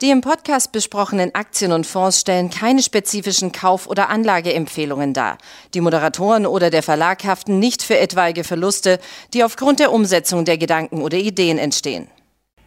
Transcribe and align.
Die 0.00 0.10
im 0.10 0.20
Podcast 0.20 0.70
besprochenen 0.70 1.34
Aktien 1.34 1.72
und 1.72 1.84
Fonds 1.84 2.20
stellen 2.20 2.50
keine 2.50 2.84
spezifischen 2.84 3.50
Kauf- 3.50 3.88
oder 3.88 4.10
Anlageempfehlungen 4.10 5.12
dar. 5.12 5.38
Die 5.74 5.80
Moderatoren 5.80 6.46
oder 6.46 6.70
der 6.70 6.84
Verlag 6.84 7.24
haften 7.24 7.58
nicht 7.58 7.82
für 7.82 7.98
etwaige 7.98 8.44
Verluste, 8.44 9.00
die 9.34 9.42
aufgrund 9.42 9.80
der 9.80 9.90
Umsetzung 9.90 10.44
der 10.44 10.56
Gedanken 10.56 11.02
oder 11.02 11.18
Ideen 11.18 11.58
entstehen. 11.58 12.06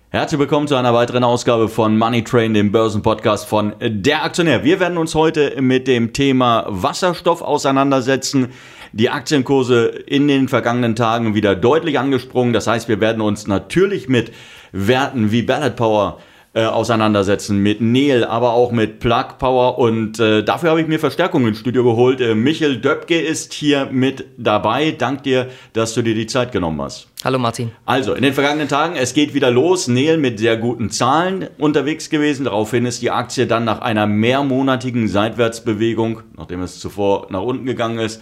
Herzlich 0.10 0.40
willkommen 0.40 0.68
zu 0.68 0.76
einer 0.76 0.94
weiteren 0.94 1.24
Ausgabe 1.24 1.70
von 1.70 1.98
Money 1.98 2.26
Train, 2.26 2.54
dem 2.54 2.74
Börsenpodcast 2.74 3.46
von 3.46 3.76
Der 3.80 4.26
Aktionär. 4.26 4.66
Wir 4.66 4.82
werden 4.82 4.98
uns 4.98 5.16
heute 5.16 5.62
mit 5.62 5.88
dem 5.88 6.12
Thema 6.12 6.66
Wasserstoff 6.68 7.42
auseinandersetzen. 7.42 8.50
Die 8.92 9.10
Aktienkurse 9.10 9.86
in 9.86 10.28
den 10.28 10.50
vergangenen 10.50 10.98
Tagen 10.98 11.34
wieder 11.34 11.56
deutlich 11.56 11.98
angesprungen. 11.98 12.52
Das 12.52 12.68
heißt, 12.68 12.90
wir 12.90 13.00
werden 13.00 13.22
uns 13.22 13.48
natürlich 13.48 14.10
mit 14.10 14.34
Werten 14.74 15.32
wie 15.32 15.44
Ballot 15.44 15.78
Power 15.78 16.20
äh, 16.54 16.66
auseinandersetzen 16.66 17.60
mit 17.60 17.80
Neil, 17.80 18.26
aber 18.26 18.52
auch 18.52 18.74
mit 18.74 19.00
Plug 19.00 19.38
Power 19.40 19.78
und 19.78 20.20
äh, 20.20 20.44
dafür 20.44 20.72
habe 20.72 20.82
ich 20.82 20.88
mir 20.88 21.00
Verstärkung 21.00 21.48
ins 21.48 21.60
Studio 21.60 21.86
geholt. 21.86 22.20
Äh, 22.20 22.36
Michel 22.36 22.78
Döpke 22.78 23.22
ist 23.22 23.54
hier 23.54 23.88
mit 23.90 24.26
dabei. 24.38 24.92
Dank 24.92 25.24
dir, 25.24 25.48
dass 25.72 25.94
du 25.94 26.02
dir 26.02 26.14
die 26.14 26.28
Zeit 26.28 26.52
genommen 26.52 26.82
hast. 26.82 27.08
Hallo 27.24 27.40
Martin. 27.40 27.72
Also, 27.86 28.16
in 28.16 28.24
den 28.24 28.34
vergangenen 28.34 28.68
Tagen, 28.68 28.98
es 28.98 29.14
geht 29.14 29.34
wieder 29.34 29.50
los. 29.50 29.88
Neil 29.88 30.18
mit 30.18 30.40
sehr 30.40 30.58
guten 30.58 30.90
Zahlen 30.90 31.48
unterwegs 31.58 32.10
gewesen. 32.10 32.44
Daraufhin 32.44 32.86
ist 32.86 33.02
die 33.02 33.12
Aktie 33.12 33.48
dann 33.48 33.64
nach 33.64 33.80
einer 33.80 34.06
mehrmonatigen 34.06 35.08
Seitwärtsbewegung, 35.08 36.24
nachdem 36.36 36.64
es 36.64 36.80
zuvor 36.80 37.28
nach 37.30 37.44
unten 37.44 37.66
gegangen 37.66 38.00
ist, 38.00 38.22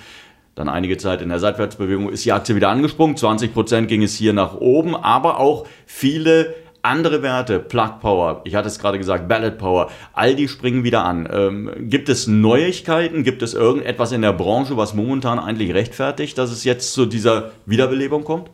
dann 0.60 0.68
einige 0.68 0.98
Zeit 0.98 1.22
in 1.22 1.30
der 1.30 1.40
Seitwärtsbewegung, 1.40 2.10
ist 2.10 2.26
die 2.26 2.34
Aktie 2.34 2.54
wieder 2.54 2.70
angesprungen. 2.70 3.16
20 3.16 3.54
Prozent 3.54 3.88
ging 3.88 4.04
es 4.04 4.16
hier 4.16 4.34
nach 4.34 4.56
oben, 4.56 4.96
aber 4.96 5.40
auch 5.40 5.66
viele 5.86 6.54
andere 6.82 7.22
Werte, 7.22 7.60
Plug 7.60 8.00
Power, 8.02 8.42
ich 8.46 8.56
hatte 8.56 8.68
es 8.68 8.80
gerade 8.80 8.98
gesagt, 8.98 9.28
Ballot 9.28 9.58
Power, 9.58 9.90
all 10.14 10.36
die 10.36 10.48
springen 10.48 10.84
wieder 10.84 11.04
an. 11.06 11.28
Ähm, 11.32 11.72
gibt 11.90 12.10
es 12.10 12.28
Neuigkeiten? 12.28 13.24
Gibt 13.24 13.42
es 13.42 13.54
irgendetwas 13.54 14.12
in 14.12 14.22
der 14.22 14.34
Branche, 14.34 14.78
was 14.78 14.94
momentan 14.94 15.40
eigentlich 15.40 15.74
rechtfertigt, 15.74 16.38
dass 16.38 16.52
es 16.52 16.64
jetzt 16.64 16.94
zu 16.94 17.06
dieser 17.06 17.52
Wiederbelebung 17.66 18.24
kommt? 18.24 18.50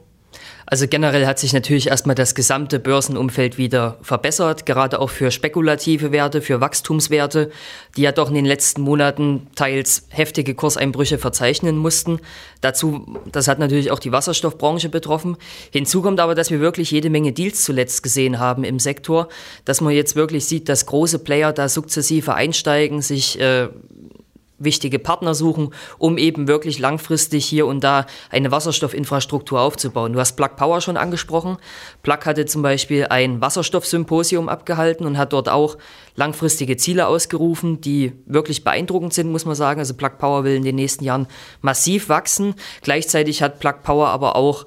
Also 0.67 0.87
generell 0.87 1.27
hat 1.27 1.37
sich 1.37 1.53
natürlich 1.53 1.87
erstmal 1.87 2.15
das 2.15 2.33
gesamte 2.33 2.79
Börsenumfeld 2.79 3.57
wieder 3.57 3.97
verbessert, 4.01 4.65
gerade 4.65 4.99
auch 4.99 5.11
für 5.11 5.29
spekulative 5.29 6.11
Werte, 6.11 6.41
für 6.41 6.59
Wachstumswerte, 6.59 7.51
die 7.95 8.01
ja 8.01 8.11
doch 8.11 8.29
in 8.29 8.35
den 8.35 8.45
letzten 8.45 8.81
Monaten 8.81 9.47
teils 9.55 10.07
heftige 10.09 10.55
Kurseinbrüche 10.55 11.19
verzeichnen 11.19 11.77
mussten. 11.77 12.19
Dazu, 12.61 13.19
das 13.31 13.47
hat 13.47 13.59
natürlich 13.59 13.91
auch 13.91 13.99
die 13.99 14.11
Wasserstoffbranche 14.11 14.89
betroffen. 14.89 15.37
Hinzu 15.71 16.01
kommt 16.01 16.19
aber, 16.19 16.33
dass 16.33 16.49
wir 16.49 16.59
wirklich 16.59 16.89
jede 16.89 17.11
Menge 17.11 17.31
Deals 17.31 17.63
zuletzt 17.63 18.01
gesehen 18.01 18.39
haben 18.39 18.63
im 18.63 18.79
Sektor, 18.79 19.29
dass 19.65 19.81
man 19.81 19.93
jetzt 19.93 20.15
wirklich 20.15 20.45
sieht, 20.45 20.67
dass 20.67 20.87
große 20.87 21.19
Player 21.19 21.53
da 21.53 21.69
sukzessive 21.69 22.33
einsteigen, 22.33 23.03
sich 23.03 23.39
äh, 23.39 23.69
wichtige 24.57 24.99
Partner 24.99 25.35
suchen, 25.35 25.73
um 25.97 26.17
eben 26.17 26.47
wirklich 26.47 26.79
langfristig 26.79 27.45
hier 27.45 27.67
und 27.67 27.83
da 27.83 28.05
eine 28.29 28.51
Wasserstoffinfrastruktur 28.51 29.59
aufzubauen. 29.59 30.13
Du 30.13 30.19
hast 30.19 30.33
Plug 30.33 30.55
Power 30.55 30.81
schon 30.81 30.97
angesprochen. 30.97 31.57
Plug 32.03 32.19
hatte 32.25 32.45
zum 32.45 32.61
Beispiel 32.61 33.07
ein 33.09 33.41
Wasserstoffsymposium 33.41 34.49
abgehalten 34.49 35.05
und 35.05 35.17
hat 35.17 35.33
dort 35.33 35.49
auch 35.49 35.77
langfristige 36.15 36.77
Ziele 36.77 37.07
ausgerufen, 37.07 37.81
die 37.81 38.13
wirklich 38.25 38.63
beeindruckend 38.63 39.13
sind, 39.13 39.31
muss 39.31 39.45
man 39.45 39.55
sagen. 39.55 39.79
Also 39.79 39.93
Plug 39.93 40.17
Power 40.17 40.43
will 40.43 40.55
in 40.55 40.63
den 40.63 40.75
nächsten 40.75 41.03
Jahren 41.03 41.27
massiv 41.61 42.09
wachsen. 42.09 42.55
Gleichzeitig 42.81 43.41
hat 43.41 43.59
Plug 43.59 43.83
Power 43.83 44.07
aber 44.07 44.35
auch 44.35 44.65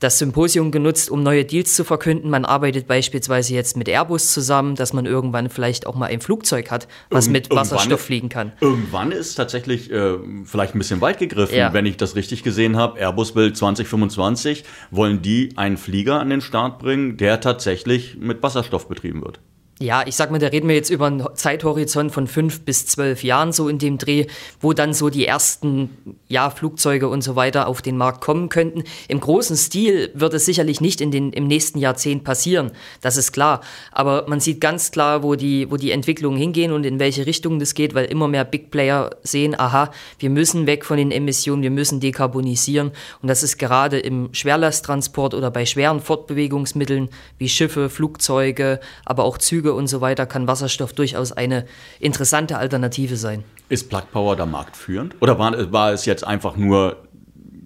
das 0.00 0.18
Symposium 0.18 0.70
genutzt, 0.70 1.10
um 1.10 1.22
neue 1.22 1.44
Deals 1.44 1.74
zu 1.74 1.84
verkünden. 1.84 2.30
Man 2.30 2.44
arbeitet 2.44 2.86
beispielsweise 2.86 3.54
jetzt 3.54 3.76
mit 3.76 3.88
Airbus 3.88 4.32
zusammen, 4.32 4.76
dass 4.76 4.92
man 4.92 5.06
irgendwann 5.06 5.50
vielleicht 5.50 5.86
auch 5.86 5.94
mal 5.94 6.06
ein 6.06 6.20
Flugzeug 6.20 6.70
hat, 6.70 6.86
was 7.10 7.26
Irgend, 7.26 7.48
mit 7.48 7.50
Wasserstoff 7.50 8.00
fliegen 8.00 8.28
kann. 8.28 8.52
Irgendwann 8.60 9.10
ist 9.10 9.34
tatsächlich 9.34 9.90
äh, 9.90 10.18
vielleicht 10.44 10.74
ein 10.74 10.78
bisschen 10.78 11.00
weit 11.00 11.18
gegriffen, 11.18 11.56
ja. 11.56 11.72
wenn 11.72 11.86
ich 11.86 11.96
das 11.96 12.14
richtig 12.14 12.42
gesehen 12.42 12.76
habe. 12.76 12.98
Airbus 12.98 13.34
will 13.34 13.52
2025, 13.52 14.64
wollen 14.90 15.22
die 15.22 15.52
einen 15.56 15.76
Flieger 15.76 16.20
an 16.20 16.30
den 16.30 16.40
Start 16.40 16.78
bringen, 16.78 17.16
der 17.16 17.40
tatsächlich 17.40 18.16
mit 18.18 18.42
Wasserstoff 18.42 18.88
betrieben 18.88 19.22
wird. 19.24 19.40
Ja, 19.80 20.04
ich 20.04 20.16
sag 20.16 20.32
mal, 20.32 20.40
da 20.40 20.48
reden 20.48 20.66
wir 20.66 20.74
jetzt 20.74 20.90
über 20.90 21.06
einen 21.06 21.24
Zeithorizont 21.34 22.10
von 22.10 22.26
fünf 22.26 22.62
bis 22.62 22.86
zwölf 22.86 23.22
Jahren 23.22 23.52
so 23.52 23.68
in 23.68 23.78
dem 23.78 23.96
Dreh, 23.96 24.26
wo 24.60 24.72
dann 24.72 24.92
so 24.92 25.08
die 25.08 25.24
ersten 25.24 26.16
ja, 26.26 26.50
Flugzeuge 26.50 27.06
und 27.08 27.22
so 27.22 27.36
weiter 27.36 27.68
auf 27.68 27.80
den 27.80 27.96
Markt 27.96 28.20
kommen 28.20 28.48
könnten. 28.48 28.82
Im 29.06 29.20
großen 29.20 29.56
Stil 29.56 30.10
wird 30.14 30.34
es 30.34 30.46
sicherlich 30.46 30.80
nicht 30.80 31.00
in 31.00 31.12
den, 31.12 31.32
im 31.32 31.46
nächsten 31.46 31.78
Jahrzehnt 31.78 32.24
passieren, 32.24 32.72
das 33.02 33.16
ist 33.16 33.30
klar. 33.30 33.60
Aber 33.92 34.24
man 34.26 34.40
sieht 34.40 34.60
ganz 34.60 34.90
klar, 34.90 35.22
wo 35.22 35.36
die, 35.36 35.70
wo 35.70 35.76
die 35.76 35.92
Entwicklungen 35.92 36.38
hingehen 36.38 36.72
und 36.72 36.84
in 36.84 36.98
welche 36.98 37.26
Richtung 37.26 37.60
das 37.60 37.74
geht, 37.74 37.94
weil 37.94 38.06
immer 38.06 38.26
mehr 38.26 38.44
Big 38.44 38.72
Player 38.72 39.10
sehen, 39.22 39.54
aha, 39.56 39.92
wir 40.18 40.30
müssen 40.30 40.66
weg 40.66 40.84
von 40.84 40.96
den 40.96 41.12
Emissionen, 41.12 41.62
wir 41.62 41.70
müssen 41.70 42.00
dekarbonisieren. 42.00 42.90
Und 43.22 43.28
das 43.28 43.44
ist 43.44 43.58
gerade 43.58 44.00
im 44.00 44.30
Schwerlasttransport 44.32 45.34
oder 45.34 45.52
bei 45.52 45.66
schweren 45.66 46.00
Fortbewegungsmitteln 46.00 47.10
wie 47.38 47.48
Schiffe, 47.48 47.88
Flugzeuge, 47.88 48.80
aber 49.04 49.22
auch 49.22 49.38
Züge 49.38 49.67
Züge 49.68 49.74
und 49.74 49.86
so 49.86 50.00
weiter 50.00 50.26
kann 50.26 50.46
Wasserstoff 50.46 50.92
durchaus 50.92 51.32
eine 51.32 51.66
interessante 52.00 52.56
Alternative 52.58 53.16
sein. 53.16 53.44
Ist 53.68 53.88
Plug 53.88 54.04
Power 54.12 54.36
da 54.36 54.46
marktführend? 54.46 55.14
Oder 55.20 55.38
war, 55.38 55.72
war 55.72 55.92
es 55.92 56.06
jetzt 56.06 56.24
einfach 56.26 56.56
nur 56.56 56.96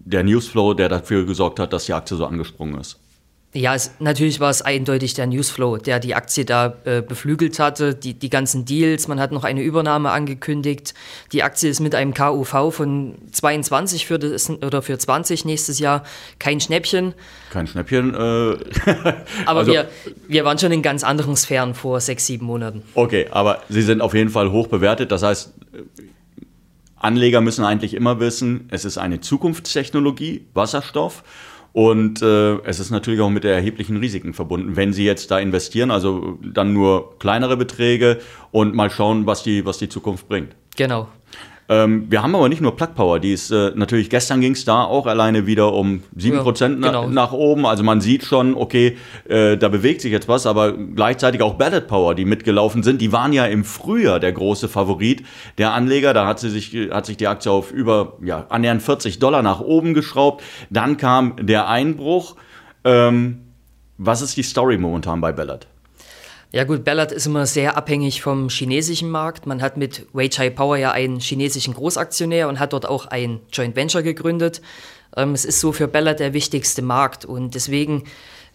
der 0.04 0.24
Newsflow, 0.24 0.74
der 0.74 0.88
dafür 0.88 1.24
gesorgt 1.24 1.60
hat, 1.60 1.72
dass 1.72 1.86
die 1.86 1.94
Aktie 1.94 2.16
so 2.16 2.26
angesprungen 2.26 2.80
ist? 2.80 2.98
Ja, 3.54 3.74
es, 3.74 3.90
natürlich 3.98 4.40
war 4.40 4.48
es 4.48 4.62
eindeutig 4.62 5.12
der 5.12 5.26
Newsflow, 5.26 5.76
der 5.76 6.00
die 6.00 6.14
Aktie 6.14 6.46
da 6.46 6.74
äh, 6.84 7.02
beflügelt 7.02 7.58
hatte, 7.58 7.94
die, 7.94 8.14
die 8.14 8.30
ganzen 8.30 8.64
Deals, 8.64 9.08
man 9.08 9.20
hat 9.20 9.30
noch 9.30 9.44
eine 9.44 9.62
Übernahme 9.62 10.10
angekündigt. 10.10 10.94
Die 11.32 11.42
Aktie 11.42 11.68
ist 11.68 11.80
mit 11.80 11.94
einem 11.94 12.14
KUV 12.14 12.74
von 12.74 13.16
22 13.30 14.06
für 14.06 14.18
das, 14.18 14.48
oder 14.48 14.80
für 14.80 14.96
20 14.96 15.44
nächstes 15.44 15.78
Jahr 15.80 16.02
kein 16.38 16.60
Schnäppchen. 16.60 17.12
Kein 17.50 17.66
Schnäppchen. 17.66 18.14
Äh 18.14 18.18
aber 19.44 19.60
also, 19.60 19.72
wir, 19.72 19.90
wir 20.28 20.46
waren 20.46 20.58
schon 20.58 20.72
in 20.72 20.80
ganz 20.80 21.04
anderen 21.04 21.36
Sphären 21.36 21.74
vor 21.74 22.00
sechs, 22.00 22.26
sieben 22.26 22.46
Monaten. 22.46 22.82
Okay, 22.94 23.26
aber 23.30 23.62
sie 23.68 23.82
sind 23.82 24.00
auf 24.00 24.14
jeden 24.14 24.30
Fall 24.30 24.50
hoch 24.50 24.68
bewertet. 24.68 25.12
Das 25.12 25.22
heißt, 25.22 25.52
Anleger 26.96 27.42
müssen 27.42 27.66
eigentlich 27.66 27.92
immer 27.92 28.18
wissen, 28.18 28.68
es 28.70 28.86
ist 28.86 28.96
eine 28.96 29.20
Zukunftstechnologie, 29.20 30.46
Wasserstoff. 30.54 31.22
Und 31.72 32.20
äh, 32.20 32.56
es 32.64 32.80
ist 32.80 32.90
natürlich 32.90 33.20
auch 33.20 33.30
mit 33.30 33.44
erheblichen 33.44 33.96
Risiken 33.96 34.34
verbunden, 34.34 34.76
wenn 34.76 34.92
Sie 34.92 35.04
jetzt 35.04 35.30
da 35.30 35.38
investieren, 35.38 35.90
also 35.90 36.38
dann 36.42 36.72
nur 36.74 37.18
kleinere 37.18 37.56
Beträge 37.56 38.20
und 38.50 38.74
mal 38.74 38.90
schauen, 38.90 39.26
was 39.26 39.42
die, 39.42 39.64
was 39.64 39.78
die 39.78 39.88
Zukunft 39.88 40.28
bringt. 40.28 40.54
Genau. 40.76 41.08
Ähm, 41.72 42.06
wir 42.10 42.22
haben 42.22 42.34
aber 42.34 42.50
nicht 42.50 42.60
nur 42.60 42.76
Plug 42.76 42.94
Power, 42.94 43.18
die 43.18 43.32
ist 43.32 43.50
äh, 43.50 43.72
natürlich 43.74 44.10
gestern 44.10 44.42
ging 44.42 44.52
es 44.52 44.66
da 44.66 44.84
auch 44.84 45.06
alleine 45.06 45.46
wieder 45.46 45.72
um 45.72 46.02
7% 46.18 46.60
ja, 46.60 46.68
genau. 46.68 47.06
na, 47.06 47.06
nach 47.06 47.32
oben. 47.32 47.64
Also 47.64 47.82
man 47.82 48.02
sieht 48.02 48.24
schon, 48.24 48.54
okay, 48.54 48.98
äh, 49.26 49.56
da 49.56 49.68
bewegt 49.68 50.02
sich 50.02 50.12
jetzt 50.12 50.28
was, 50.28 50.44
aber 50.44 50.72
gleichzeitig 50.72 51.40
auch 51.40 51.54
Ballot 51.54 51.86
Power, 51.86 52.14
die 52.14 52.26
mitgelaufen 52.26 52.82
sind, 52.82 53.00
die 53.00 53.10
waren 53.12 53.32
ja 53.32 53.46
im 53.46 53.64
Frühjahr 53.64 54.20
der 54.20 54.32
große 54.32 54.68
Favorit 54.68 55.22
der 55.56 55.72
Anleger. 55.72 56.12
Da 56.12 56.26
hat, 56.26 56.40
sie 56.40 56.50
sich, 56.50 56.76
hat 56.90 57.06
sich 57.06 57.16
die 57.16 57.26
Aktie 57.26 57.50
auf 57.50 57.72
über 57.72 58.18
ja, 58.22 58.44
annähernd 58.50 58.82
40 58.82 59.18
Dollar 59.18 59.42
nach 59.42 59.60
oben 59.60 59.94
geschraubt. 59.94 60.42
Dann 60.68 60.98
kam 60.98 61.36
der 61.40 61.68
Einbruch. 61.68 62.36
Ähm, 62.84 63.38
was 63.96 64.20
ist 64.20 64.36
die 64.36 64.42
Story 64.42 64.76
momentan 64.76 65.20
bei 65.22 65.32
Ballot? 65.32 65.68
Ja 66.54 66.64
gut, 66.64 66.84
Ballard 66.84 67.12
ist 67.12 67.24
immer 67.24 67.46
sehr 67.46 67.78
abhängig 67.78 68.20
vom 68.20 68.50
chinesischen 68.50 69.08
Markt. 69.08 69.46
Man 69.46 69.62
hat 69.62 69.78
mit 69.78 70.06
Weichai 70.12 70.50
Power 70.50 70.76
ja 70.76 70.90
einen 70.90 71.18
chinesischen 71.18 71.72
Großaktionär 71.72 72.46
und 72.46 72.60
hat 72.60 72.74
dort 72.74 72.84
auch 72.84 73.06
ein 73.06 73.40
Joint 73.50 73.74
Venture 73.74 74.02
gegründet. 74.02 74.60
Ähm, 75.16 75.32
es 75.32 75.46
ist 75.46 75.60
so 75.60 75.72
für 75.72 75.88
Ballard 75.88 76.20
der 76.20 76.34
wichtigste 76.34 76.82
Markt 76.82 77.24
und 77.24 77.54
deswegen 77.54 78.04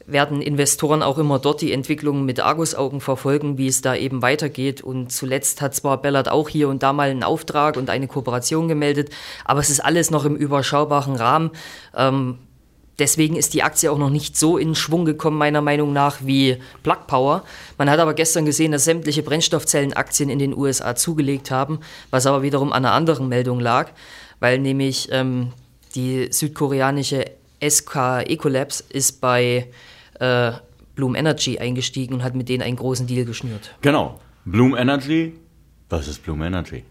werden 0.06 0.44
Investoren 0.44 1.01
auch 1.01 1.18
immer 1.18 1.39
dort 1.39 1.62
die 1.62 1.74
Entwicklung 1.74 2.24
mit 2.24 2.39
Argusaugen 2.39 3.01
verfolgen, 3.01 3.57
wie 3.57 3.68
es 3.68 3.81
da 3.81 3.95
eben 3.95 4.22
weitergeht. 4.22 4.81
Und 4.81 5.12
zuletzt 5.12 5.62
hat 5.63 5.74
zwar 5.74 6.00
Ballard 6.00 6.30
auch 6.30 6.50
hier 6.50 6.69
und 6.69 6.83
da 6.83 6.94
mal 6.94 7.10
einen 7.10 7.24
Auftrag 7.24 7.77
und 7.77 7.89
eine 7.89 8.07
Kooperation 8.07 8.68
gemeldet, 8.68 9.10
aber 9.44 9.60
es 9.60 9.72
ist 9.72 9.80
alles 9.80 10.12
noch 10.12 10.24
im 10.24 10.36
überschaubaren 10.36 11.16
Rahmen. 11.16 11.50
Ähm, 11.95 12.38
Deswegen 13.00 13.36
ist 13.36 13.54
die 13.54 13.62
Aktie 13.62 13.92
auch 13.92 13.98
noch 13.98 14.10
nicht 14.10 14.36
so 14.36 14.58
in 14.58 14.74
Schwung 14.74 15.06
gekommen, 15.06 15.38
meiner 15.38 15.62
Meinung 15.62 15.94
nach, 15.94 16.18
wie 16.22 16.58
Plug 16.82 17.06
Power. 17.06 17.44
Man 17.78 17.90
hat 17.90 18.00
aber 18.00 18.16
gestern 18.16 18.46
gesehen, 18.46 18.72
dass 18.72 18.86
sämtliche 18.86 19.22
Brennstoffzellenaktien 19.22 20.30
in 20.30 20.40
den 20.40 20.58
USA 20.58 20.96
zugelegt 20.96 21.52
haben, 21.52 21.80
was 22.10 22.26
aber 22.26 22.42
wiederum 22.42 22.74
an 22.74 22.86
einer 22.86 22.96
anderen 22.96 23.30
Meldung 23.30 23.60
lag, 23.60 23.92
weil 24.40 24.58
nämlich 24.58 25.10
ähm, 25.12 25.54
die 25.94 26.30
südkoreanische 26.32 27.26
SK 27.62 28.24
Ecolabs 28.28 28.82
ist 28.82 29.22
bei 29.22 29.68
äh, 30.20 30.52
Bloom 30.96 31.16
Energy 31.16 31.60
eingestiegen 31.60 32.16
und 32.16 32.24
hat 32.24 32.36
mit 32.36 32.50
denen 32.50 32.64
einen 32.64 32.76
großen 32.76 33.06
Deal 33.06 33.26
geschnürt. 33.26 33.76
Genau. 33.82 34.20
Bloom 34.46 34.76
Energy. 34.76 35.34
Was 35.90 36.08
ist 36.08 36.24
Bloom 36.24 36.42
Energy? 36.42 36.84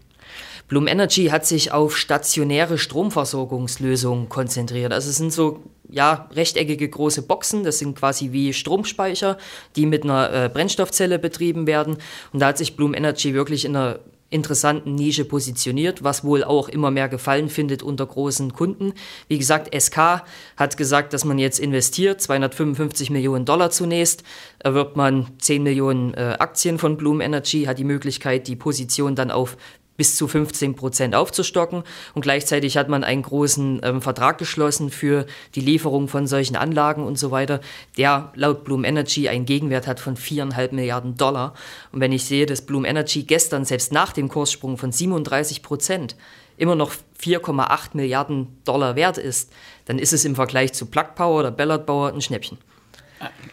Bloom 0.67 0.87
Energy 0.87 1.27
hat 1.27 1.45
sich 1.45 1.71
auf 1.71 1.97
stationäre 1.97 2.77
Stromversorgungslösungen 2.77 4.27
konzentriert. 4.27 4.91
Also 4.91 5.09
es 5.09 5.17
sind 5.17 5.31
so 5.31 5.63
ja, 5.89 6.29
rechteckige 6.33 6.89
große 6.89 7.23
Boxen, 7.23 7.63
das 7.63 7.79
sind 7.79 7.97
quasi 7.97 8.31
wie 8.31 8.53
Stromspeicher, 8.53 9.37
die 9.75 9.85
mit 9.85 10.03
einer 10.03 10.33
äh, 10.33 10.49
Brennstoffzelle 10.49 11.19
betrieben 11.19 11.67
werden. 11.67 11.97
Und 12.33 12.39
da 12.41 12.47
hat 12.47 12.57
sich 12.57 12.75
Bloom 12.75 12.93
Energy 12.93 13.33
wirklich 13.33 13.65
in 13.65 13.75
einer 13.75 13.99
interessanten 14.29 14.95
Nische 14.95 15.25
positioniert, 15.25 16.03
was 16.03 16.23
wohl 16.23 16.43
auch 16.43 16.67
immer 16.67 16.91
mehr 16.91 17.07
Gefallen 17.07 17.49
findet 17.49 17.81
unter 17.81 18.05
großen 18.05 18.51
Kunden. 18.51 18.93
Wie 19.27 19.37
gesagt, 19.37 19.73
SK 19.73 20.23
hat 20.57 20.77
gesagt, 20.77 21.13
dass 21.13 21.23
man 21.23 21.39
jetzt 21.39 21.59
investiert, 21.59 22.21
255 22.21 23.09
Millionen 23.09 23.45
Dollar 23.45 23.71
zunächst, 23.71 24.23
erwirbt 24.59 24.97
man 24.97 25.27
10 25.39 25.63
Millionen 25.63 26.13
äh, 26.13 26.35
Aktien 26.39 26.77
von 26.77 26.97
Bloom 26.97 27.21
Energy, 27.21 27.63
hat 27.63 27.79
die 27.79 27.85
Möglichkeit, 27.85 28.47
die 28.47 28.57
Position 28.57 29.15
dann 29.15 29.31
auf 29.31 29.55
bis 29.97 30.15
zu 30.15 30.27
15 30.27 30.75
Prozent 30.75 31.15
aufzustocken. 31.15 31.83
Und 32.13 32.21
gleichzeitig 32.21 32.77
hat 32.77 32.87
man 32.87 33.03
einen 33.03 33.23
großen 33.23 33.81
ähm, 33.83 34.01
Vertrag 34.01 34.37
geschlossen 34.37 34.91
für 34.91 35.25
die 35.55 35.61
Lieferung 35.61 36.07
von 36.07 36.27
solchen 36.27 36.55
Anlagen 36.55 37.03
und 37.03 37.19
so 37.19 37.31
weiter, 37.31 37.59
der 37.97 38.31
laut 38.35 38.63
Bloom 38.63 38.85
Energy 38.85 39.27
einen 39.27 39.45
Gegenwert 39.45 39.87
hat 39.87 39.99
von 39.99 40.15
viereinhalb 40.15 40.71
Milliarden 40.71 41.17
Dollar. 41.17 41.53
Und 41.91 41.99
wenn 41.99 42.11
ich 42.11 42.25
sehe, 42.25 42.45
dass 42.45 42.61
Bloom 42.61 42.85
Energy 42.85 43.23
gestern 43.23 43.65
selbst 43.65 43.91
nach 43.91 44.13
dem 44.13 44.29
Kurssprung 44.29 44.77
von 44.77 44.91
37 44.91 45.63
Prozent 45.63 46.15
immer 46.57 46.75
noch 46.75 46.91
4,8 47.21 47.89
Milliarden 47.93 48.61
Dollar 48.63 48.95
wert 48.95 49.17
ist, 49.17 49.51
dann 49.85 49.99
ist 49.99 50.13
es 50.13 50.25
im 50.25 50.35
Vergleich 50.35 50.73
zu 50.73 50.85
Plug 50.85 51.15
Power 51.15 51.39
oder 51.39 51.51
Ballard 51.51 51.85
Power 51.85 52.13
ein 52.13 52.21
Schnäppchen. 52.21 52.57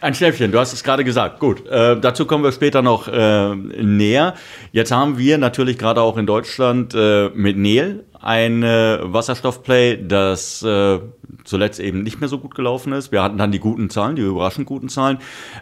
Ein 0.01 0.13
Schnäppchen, 0.13 0.51
du 0.51 0.59
hast 0.59 0.73
es 0.73 0.83
gerade 0.83 1.03
gesagt. 1.03 1.39
Gut, 1.39 1.65
äh, 1.65 1.99
dazu 1.99 2.25
kommen 2.25 2.43
wir 2.43 2.51
später 2.51 2.81
noch 2.81 3.07
äh, 3.07 3.55
näher. 3.55 4.35
Jetzt 4.71 4.91
haben 4.91 5.17
wir 5.17 5.37
natürlich 5.37 5.77
gerade 5.77 6.01
auch 6.01 6.17
in 6.17 6.27
Deutschland 6.27 6.93
äh, 6.93 7.29
mit 7.33 7.57
Nel 7.57 8.03
ein 8.19 8.63
äh, 8.63 8.99
Wasserstoffplay, 9.01 10.05
das 10.07 10.61
äh, 10.63 10.99
zuletzt 11.43 11.79
eben 11.79 12.03
nicht 12.03 12.19
mehr 12.19 12.29
so 12.29 12.39
gut 12.39 12.55
gelaufen 12.55 12.93
ist. 12.93 13.11
Wir 13.11 13.23
hatten 13.23 13.37
dann 13.37 13.51
die 13.51 13.59
guten 13.59 13.89
Zahlen, 13.89 14.15
die 14.15 14.23
überraschend 14.23 14.67
guten 14.67 14.89
Zahlen. 14.89 15.19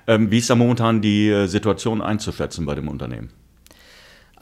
Ähm, 0.08 0.32
wie 0.32 0.40
ist 0.40 0.50
da 0.50 0.56
momentan 0.56 1.02
die 1.02 1.30
äh, 1.30 1.48
Situation 1.48 2.02
einzuschätzen 2.02 2.66
bei 2.66 2.76
dem 2.76 2.88
Unternehmen? 2.88 3.30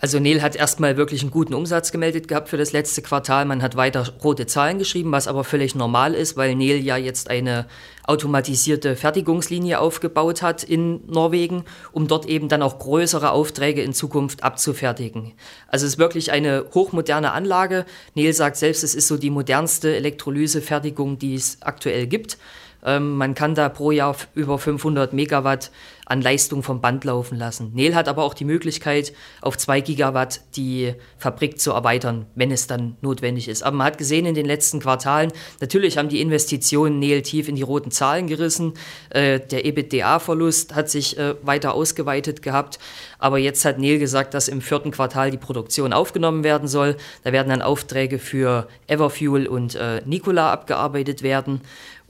Also 0.01 0.19
Neil 0.19 0.42
hat 0.42 0.56
erstmal 0.56 0.98
wirklich 0.98 1.21
einen 1.21 1.30
guten 1.30 1.53
Umsatz 1.53 1.92
gemeldet 1.92 2.27
gehabt 2.27 2.50
für 2.50 2.57
das 2.57 2.71
letzte 2.71 3.03
Quartal. 3.03 3.45
Man 3.45 3.62
hat 3.62 3.75
weiter 3.75 4.03
rote 4.24 4.48
Zahlen 4.48 4.80
geschrieben, 4.80 5.12
was 5.12 5.27
aber 5.27 5.44
völlig 5.44 5.75
normal 5.75 6.15
ist, 6.15 6.36
weil 6.36 6.56
Neil 6.56 6.77
ja 6.77 6.98
jetzt 6.98 7.30
eine 7.30 7.68
automatisierte 8.07 8.95
Fertigungslinie 8.95 9.80
aufgebaut 9.80 10.42
hat 10.42 10.63
in 10.63 11.01
Norwegen, 11.06 11.65
um 11.92 12.07
dort 12.07 12.25
eben 12.25 12.50
dann 12.50 12.63
auch 12.63 12.80
größere 12.80 13.30
Aufträge 13.30 13.83
in 13.83 13.94
Zukunft 13.94 14.44
abzufertigen. 14.44 15.33
Also 15.68 15.86
es 15.86 15.94
ist 15.94 16.00
wirklich 16.00 16.31
eine 16.31 16.65
hochmoderne 16.74 17.31
Anlage. 17.31 17.86
Neil 18.15 18.33
sagt 18.33 18.56
selbst, 18.57 18.83
es 18.83 18.95
ist 18.95 19.07
so 19.07 19.18
die 19.18 19.30
modernste 19.30 19.95
Elektrolysefertigung, 19.95 21.19
die 21.19 21.36
es 21.36 21.59
aktuell 21.62 22.07
gibt. 22.07 22.39
Ähm, 22.83 23.18
man 23.18 23.36
kann 23.36 23.56
da 23.56 23.69
pro 23.69 23.92
Jahr 23.92 24.15
über 24.33 24.57
500 24.57 25.13
Megawatt 25.13 25.71
an 26.11 26.21
Leistung 26.21 26.61
vom 26.61 26.81
Band 26.81 27.05
laufen 27.05 27.37
lassen. 27.37 27.71
Nel 27.73 27.95
hat 27.95 28.09
aber 28.09 28.23
auch 28.23 28.33
die 28.33 28.43
Möglichkeit, 28.43 29.13
auf 29.41 29.57
2 29.57 29.79
Gigawatt 29.81 30.41
die 30.55 30.93
Fabrik 31.17 31.59
zu 31.59 31.71
erweitern, 31.71 32.25
wenn 32.35 32.51
es 32.51 32.67
dann 32.67 32.97
notwendig 33.01 33.47
ist. 33.47 33.63
Aber 33.63 33.77
man 33.77 33.87
hat 33.87 33.97
gesehen 33.97 34.25
in 34.25 34.35
den 34.35 34.45
letzten 34.45 34.81
Quartalen, 34.81 35.31
natürlich 35.61 35.97
haben 35.97 36.09
die 36.09 36.19
Investitionen 36.19 36.99
Nel 36.99 37.21
tief 37.21 37.47
in 37.47 37.55
die 37.55 37.61
roten 37.61 37.91
Zahlen 37.91 38.27
gerissen. 38.27 38.73
Äh, 39.09 39.39
der 39.39 39.65
EBITDA-Verlust 39.65 40.75
hat 40.75 40.89
sich 40.89 41.17
äh, 41.17 41.35
weiter 41.43 41.73
ausgeweitet 41.73 42.41
gehabt. 42.41 42.77
Aber 43.17 43.37
jetzt 43.37 43.63
hat 43.63 43.79
Nel 43.79 43.97
gesagt, 43.97 44.33
dass 44.33 44.49
im 44.49 44.61
vierten 44.61 44.91
Quartal 44.91 45.31
die 45.31 45.37
Produktion 45.37 45.93
aufgenommen 45.93 46.43
werden 46.43 46.67
soll. 46.67 46.97
Da 47.23 47.31
werden 47.31 47.49
dann 47.49 47.61
Aufträge 47.61 48.19
für 48.19 48.67
Everfuel 48.87 49.47
und 49.47 49.75
äh, 49.75 50.01
Nikola 50.05 50.51
abgearbeitet 50.51 51.23
werden. 51.23 51.61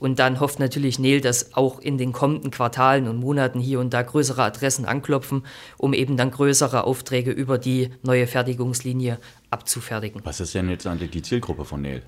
Und 0.02 0.18
dann 0.18 0.40
hofft 0.40 0.60
natürlich 0.60 0.98
Neil, 0.98 1.22
dass 1.22 1.54
auch 1.54 1.80
in 1.80 2.00
den 2.00 2.12
kommenden 2.12 2.50
Quartalen 2.50 3.08
und 3.08 3.20
Monaten 3.20 3.60
hier 3.60 3.80
und 3.80 3.94
da 3.94 4.02
größere 4.02 4.42
Adressen 4.42 4.86
anklopfen, 4.86 5.44
um 5.78 5.94
eben 5.94 6.18
dann 6.18 6.32
größere 6.32 6.86
Aufträge 6.86 7.30
über 7.30 7.60
die 7.60 7.92
neue 8.02 8.26
Fertigungslinie 8.26 9.20
abzufertigen. 9.52 10.22
Was 10.24 10.40
ist 10.40 10.56
denn 10.56 10.72
jetzt 10.72 10.88
eigentlich 10.88 11.12
die 11.12 11.22
Zielgruppe 11.22 11.66
von 11.66 11.84
Neil? 11.84 12.02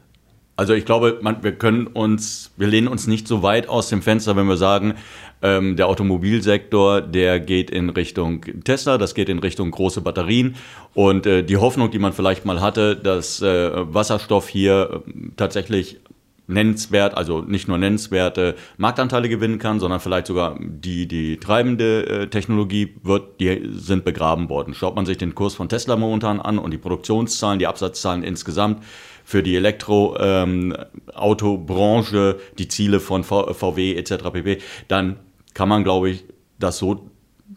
Also 0.55 0.73
ich 0.73 0.85
glaube, 0.85 1.19
man, 1.21 1.43
wir 1.43 1.51
können 1.51 1.85
uns, 1.85 2.51
wir 2.57 2.65
lehnen 2.65 2.87
uns 2.87 3.05
nicht 3.05 3.27
so 3.27 3.43
weit 3.43 3.69
aus 3.69 3.89
dem 3.89 4.01
Fenster, 4.01 4.35
wenn 4.35 4.47
wir 4.47 4.57
sagen, 4.57 4.95
ähm, 5.43 5.75
der 5.75 5.87
Automobilsektor, 5.87 7.01
der 7.01 7.39
geht 7.39 7.69
in 7.69 7.91
Richtung 7.91 8.41
Tesla, 8.63 8.97
das 8.97 9.13
geht 9.13 9.29
in 9.29 9.37
Richtung 9.37 9.69
große 9.69 10.01
Batterien 10.01 10.55
und 10.95 11.27
äh, 11.27 11.43
die 11.43 11.57
Hoffnung, 11.57 11.91
die 11.91 11.99
man 11.99 12.13
vielleicht 12.13 12.43
mal 12.43 12.59
hatte, 12.59 12.95
dass 12.95 13.39
äh, 13.41 13.71
Wasserstoff 13.93 14.49
hier 14.49 15.03
äh, 15.05 15.11
tatsächlich 15.37 15.99
nennenswert, 16.47 17.15
also 17.15 17.41
nicht 17.41 17.67
nur 17.67 17.77
nennenswerte 17.77 18.55
Marktanteile 18.77 19.29
gewinnen 19.29 19.59
kann, 19.59 19.79
sondern 19.79 19.99
vielleicht 19.99 20.25
sogar 20.27 20.57
die, 20.59 21.07
die 21.07 21.37
treibende 21.37 22.05
äh, 22.05 22.27
Technologie 22.27 22.95
wird, 23.01 23.39
die 23.39 23.69
sind 23.73 24.03
begraben 24.03 24.49
worden. 24.49 24.73
Schaut 24.73 24.95
man 24.95 25.05
sich 25.05 25.17
den 25.17 25.35
Kurs 25.35 25.55
von 25.55 25.69
Tesla 25.69 25.95
momentan 25.95 26.41
an 26.41 26.59
und 26.59 26.71
die 26.71 26.77
Produktionszahlen, 26.77 27.59
die 27.59 27.67
Absatzzahlen 27.67 28.23
insgesamt 28.23 28.83
für 29.23 29.41
die 29.41 29.55
Elektroautobranche, 29.55 32.17
ähm, 32.17 32.35
die 32.57 32.67
Ziele 32.67 32.99
von 32.99 33.23
v 33.23 33.53
VW 33.53 33.95
etc. 33.95 34.15
pp., 34.33 34.57
dann 34.89 35.15
kann 35.53 35.69
man, 35.69 35.85
glaube 35.85 36.09
ich, 36.09 36.25
das 36.59 36.77
so 36.77 37.09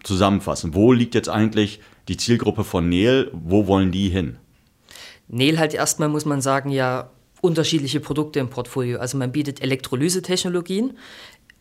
zusammenfassen. 0.04 0.74
Wo 0.74 0.92
liegt 0.92 1.16
jetzt 1.16 1.28
eigentlich 1.28 1.80
die 2.06 2.16
Zielgruppe 2.16 2.62
von 2.62 2.88
Nel? 2.88 3.32
Wo 3.32 3.66
wollen 3.66 3.90
die 3.90 4.10
hin? 4.10 4.36
Nel 5.28 5.58
halt 5.58 5.74
erstmal, 5.74 6.08
muss 6.08 6.24
man 6.24 6.40
sagen, 6.40 6.70
ja 6.70 7.10
unterschiedliche 7.40 8.00
Produkte 8.00 8.40
im 8.40 8.48
Portfolio. 8.48 8.98
Also 8.98 9.18
man 9.18 9.32
bietet 9.32 9.62
Elektrolysetechnologien. 9.62 10.96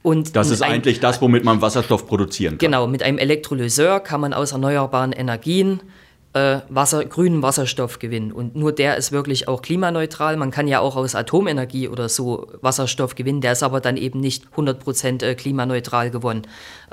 Und 0.02 0.36
das 0.36 0.52
ist 0.52 0.62
eigentlich 0.62 1.00
das, 1.00 1.20
womit 1.22 1.44
man 1.44 1.62
Wasserstoff 1.62 2.06
produzieren 2.06 2.54
kann. 2.54 2.60
Genau, 2.60 2.86
mit 2.86 3.02
einem 3.02 3.18
Elektrolyseur 3.18 4.00
kann 4.00 4.22
man 4.22 4.34
aus 4.34 4.52
erneuerbaren 4.52 5.12
Energien 5.12 5.82
äh, 6.36 6.60
Wasser, 6.68 7.06
grünen 7.06 7.42
Wasserstoff 7.42 7.98
gewinnen. 7.98 8.32
Und 8.32 8.56
nur 8.56 8.74
der 8.74 8.98
ist 8.98 9.14
wirklich 9.14 9.48
auch 9.48 9.62
klimaneutral. 9.62 10.36
Man 10.36 10.52
kann 10.52 10.68
ja 10.68 10.82
auch 10.82 10.98
aus 10.98 11.16
Atomenergie 11.16 11.88
oder 11.88 12.10
so 12.10 12.48
Wasserstoff 12.62 13.16
gewinnen, 13.16 13.40
der 13.40 13.54
ist 13.54 13.64
aber 13.64 13.80
dann 13.80 13.96
eben 13.96 14.20
nicht 14.20 14.46
100% 14.56 15.24
äh, 15.24 15.34
klimaneutral 15.34 16.12
gewonnen. 16.12 16.44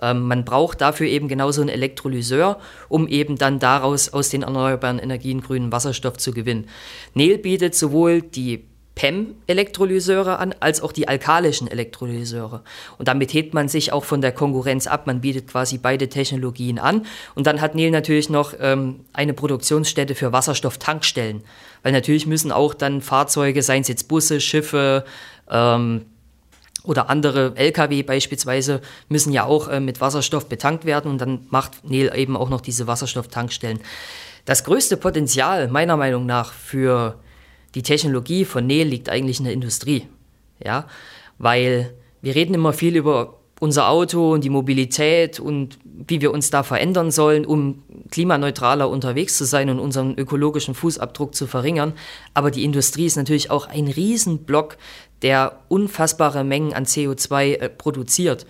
Ähm, 0.01 0.23
man 0.23 0.45
braucht 0.45 0.81
dafür 0.81 1.09
eben 1.09 1.27
genauso 1.27 1.61
einen 1.61 1.71
Elektrolyseur, 1.71 2.61
um 2.89 3.09
eben 3.09 3.37
dann 3.37 3.59
daraus 3.59 4.13
aus 4.13 4.29
den 4.29 4.43
erneuerbaren 4.43 5.01
Energien 5.01 5.41
grünen 5.41 5.73
Wasserstoff 5.73 6.19
zu 6.19 6.33
gewinnen. 6.33 6.69
Nel 7.15 7.37
bietet 7.39 7.75
sowohl 7.75 8.23
die 8.23 8.65
PEM-Elektrolyseure 9.03 10.39
an, 10.39 10.55
als 10.61 10.81
auch 10.81 10.93
die 10.93 11.09
alkalischen 11.09 11.67
Elektrolyseure. 11.67 12.63
Und 12.99 13.09
damit 13.09 13.35
hebt 13.35 13.53
man 13.53 13.67
sich 13.67 13.93
auch 13.93 14.05
von 14.05 14.21
der 14.21 14.31
Konkurrenz 14.31 14.87
ab. 14.87 15.09
Man 15.09 15.21
bietet 15.21 15.49
quasi 15.49 15.79
beide 15.79 16.09
Technologien 16.09 16.79
an. 16.79 17.05
Und 17.35 17.49
dann 17.49 17.61
hat 17.61 17.75
Neil 17.75 17.91
natürlich 17.91 18.31
noch 18.31 18.55
ähm, 18.61 19.01
eine 19.13 19.35
Produktionsstätte 19.35 20.15
für 20.15 20.33
Wasserstofftankstellen. 20.33 21.43
Weil 21.83 21.91
natürlich 21.91 22.29
müssen 22.29 22.53
auch 22.53 22.75
dann 22.75 23.01
Fahrzeuge, 23.01 23.65
seien 23.65 23.83
es 23.83 23.89
jetzt 23.89 24.07
Busse, 24.07 24.41
Schiffe, 24.41 25.05
ähm, 25.51 26.07
oder 26.85 27.09
andere 27.11 27.55
Lkw 27.55 28.03
beispielsweise 28.03 28.81
müssen 29.09 29.33
ja 29.33 29.45
auch 29.45 29.69
äh, 29.69 29.79
mit 29.79 30.01
Wasserstoff 30.01 30.49
betankt 30.49 30.85
werden 30.85 31.13
und 31.13 31.21
dann 31.21 31.47
macht 31.49 31.89
Neil 31.89 32.11
eben 32.17 32.37
auch 32.37 32.49
noch 32.49 32.61
diese 32.61 32.89
Wasserstofftankstellen. 32.89 33.79
Das 34.47 34.65
größte 34.65 34.97
Potenzial 34.97 35.69
meiner 35.69 35.97
Meinung 35.97 36.27
nach 36.27 36.53
für 36.53 37.21
die 37.75 37.83
Technologie 37.83 38.45
von 38.45 38.67
Nähe 38.67 38.85
liegt 38.85 39.09
eigentlich 39.09 39.39
in 39.39 39.45
der 39.45 39.55
Industrie. 39.55 40.07
Ja, 40.65 40.87
weil 41.39 41.95
wir 42.21 42.35
reden 42.35 42.55
immer 42.55 42.73
viel 42.73 42.97
über 42.97 43.39
unser 43.63 43.89
Auto 43.89 44.33
und 44.33 44.43
die 44.43 44.51
Mobilität 44.51 45.39
und 45.39 45.79
wie 45.85 46.21
wir 46.21 46.33
uns 46.33 46.51
da 46.51 46.65
verändern 46.65 47.13
sollen, 47.13 47.47
um 47.47 47.85
klimaneutraler 48.11 48.91
unterwegs 48.91 49.39
zu 49.39 49.45
sein 49.45 49.71
und 49.71 49.79
unseren 49.79 50.19
ökologischen 50.19 50.75
Fußabdruck 50.75 51.35
zu 51.35 51.47
verringern. 51.47 51.93
Aber 52.35 52.51
die 52.51 52.65
Industrie 52.65 53.07
ist 53.07 53.15
natürlich 53.15 53.53
auch 53.53 53.69
ein 53.69 53.87
Riesenblock, 53.87 54.79
der 55.23 55.61
unfassbare 55.69 56.43
Mengen 56.43 56.73
an 56.75 56.87
CO2 56.87 57.55
äh, 57.55 57.69
produziert. 57.69 58.47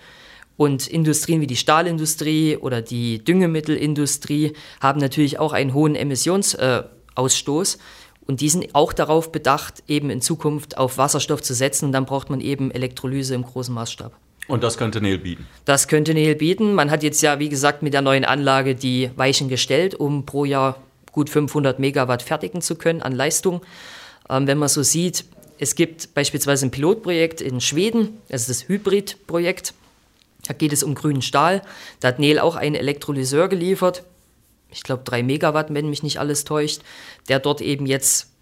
Und 0.57 0.87
Industrien 0.87 1.41
wie 1.41 1.47
die 1.47 1.57
Stahlindustrie 1.57 2.57
oder 2.57 2.81
die 2.81 3.23
Düngemittelindustrie 3.23 4.53
haben 4.81 4.99
natürlich 4.99 5.37
auch 5.37 5.53
einen 5.53 5.75
hohen 5.75 5.95
Emissionsausstoß. 5.95 7.77
Und 8.25 8.41
die 8.41 8.49
sind 8.49 8.73
auch 8.73 8.93
darauf 8.93 9.31
bedacht, 9.31 9.83
eben 9.87 10.09
in 10.09 10.21
Zukunft 10.21 10.77
auf 10.77 10.97
Wasserstoff 10.97 11.41
zu 11.41 11.53
setzen. 11.53 11.85
Und 11.85 11.91
dann 11.91 12.05
braucht 12.05 12.29
man 12.29 12.39
eben 12.41 12.71
Elektrolyse 12.71 13.35
im 13.35 13.43
großen 13.43 13.73
Maßstab. 13.73 14.13
Und 14.47 14.63
das 14.63 14.77
könnte 14.77 15.01
Neil 15.01 15.17
bieten? 15.17 15.47
Das 15.65 15.87
könnte 15.87 16.13
Neil 16.13 16.35
bieten. 16.35 16.73
Man 16.73 16.91
hat 16.91 17.03
jetzt 17.03 17.21
ja, 17.21 17.39
wie 17.39 17.49
gesagt, 17.49 17.81
mit 17.81 17.93
der 17.93 18.01
neuen 18.01 18.25
Anlage 18.25 18.75
die 18.75 19.09
Weichen 19.15 19.49
gestellt, 19.49 19.95
um 19.95 20.25
pro 20.25 20.45
Jahr 20.45 20.77
gut 21.11 21.29
500 21.29 21.79
Megawatt 21.79 22.21
fertigen 22.21 22.61
zu 22.61 22.75
können 22.75 23.01
an 23.01 23.13
Leistung. 23.13 23.61
Ähm, 24.29 24.47
wenn 24.47 24.57
man 24.57 24.69
so 24.69 24.83
sieht, 24.83 25.25
es 25.59 25.75
gibt 25.75 26.13
beispielsweise 26.13 26.65
ein 26.65 26.71
Pilotprojekt 26.71 27.39
in 27.39 27.61
Schweden, 27.61 28.17
das 28.27 28.41
ist 28.41 28.49
das 28.49 28.67
Hybrid-Projekt. 28.67 29.73
Da 30.45 30.53
geht 30.53 30.73
es 30.73 30.83
um 30.83 30.93
grünen 30.93 31.21
Stahl. 31.21 31.61
Da 32.01 32.09
hat 32.09 32.19
Neil 32.19 32.39
auch 32.39 32.57
einen 32.57 32.75
Elektrolyseur 32.75 33.47
geliefert 33.47 34.03
ich 34.73 34.83
glaube, 34.83 35.03
drei 35.03 35.23
Megawatt, 35.23 35.73
wenn 35.73 35.89
mich 35.89 36.03
nicht 36.03 36.19
alles 36.19 36.43
täuscht, 36.43 36.81
der 37.29 37.39
dort 37.39 37.61
eben 37.61 37.85
jetzt 37.85 38.33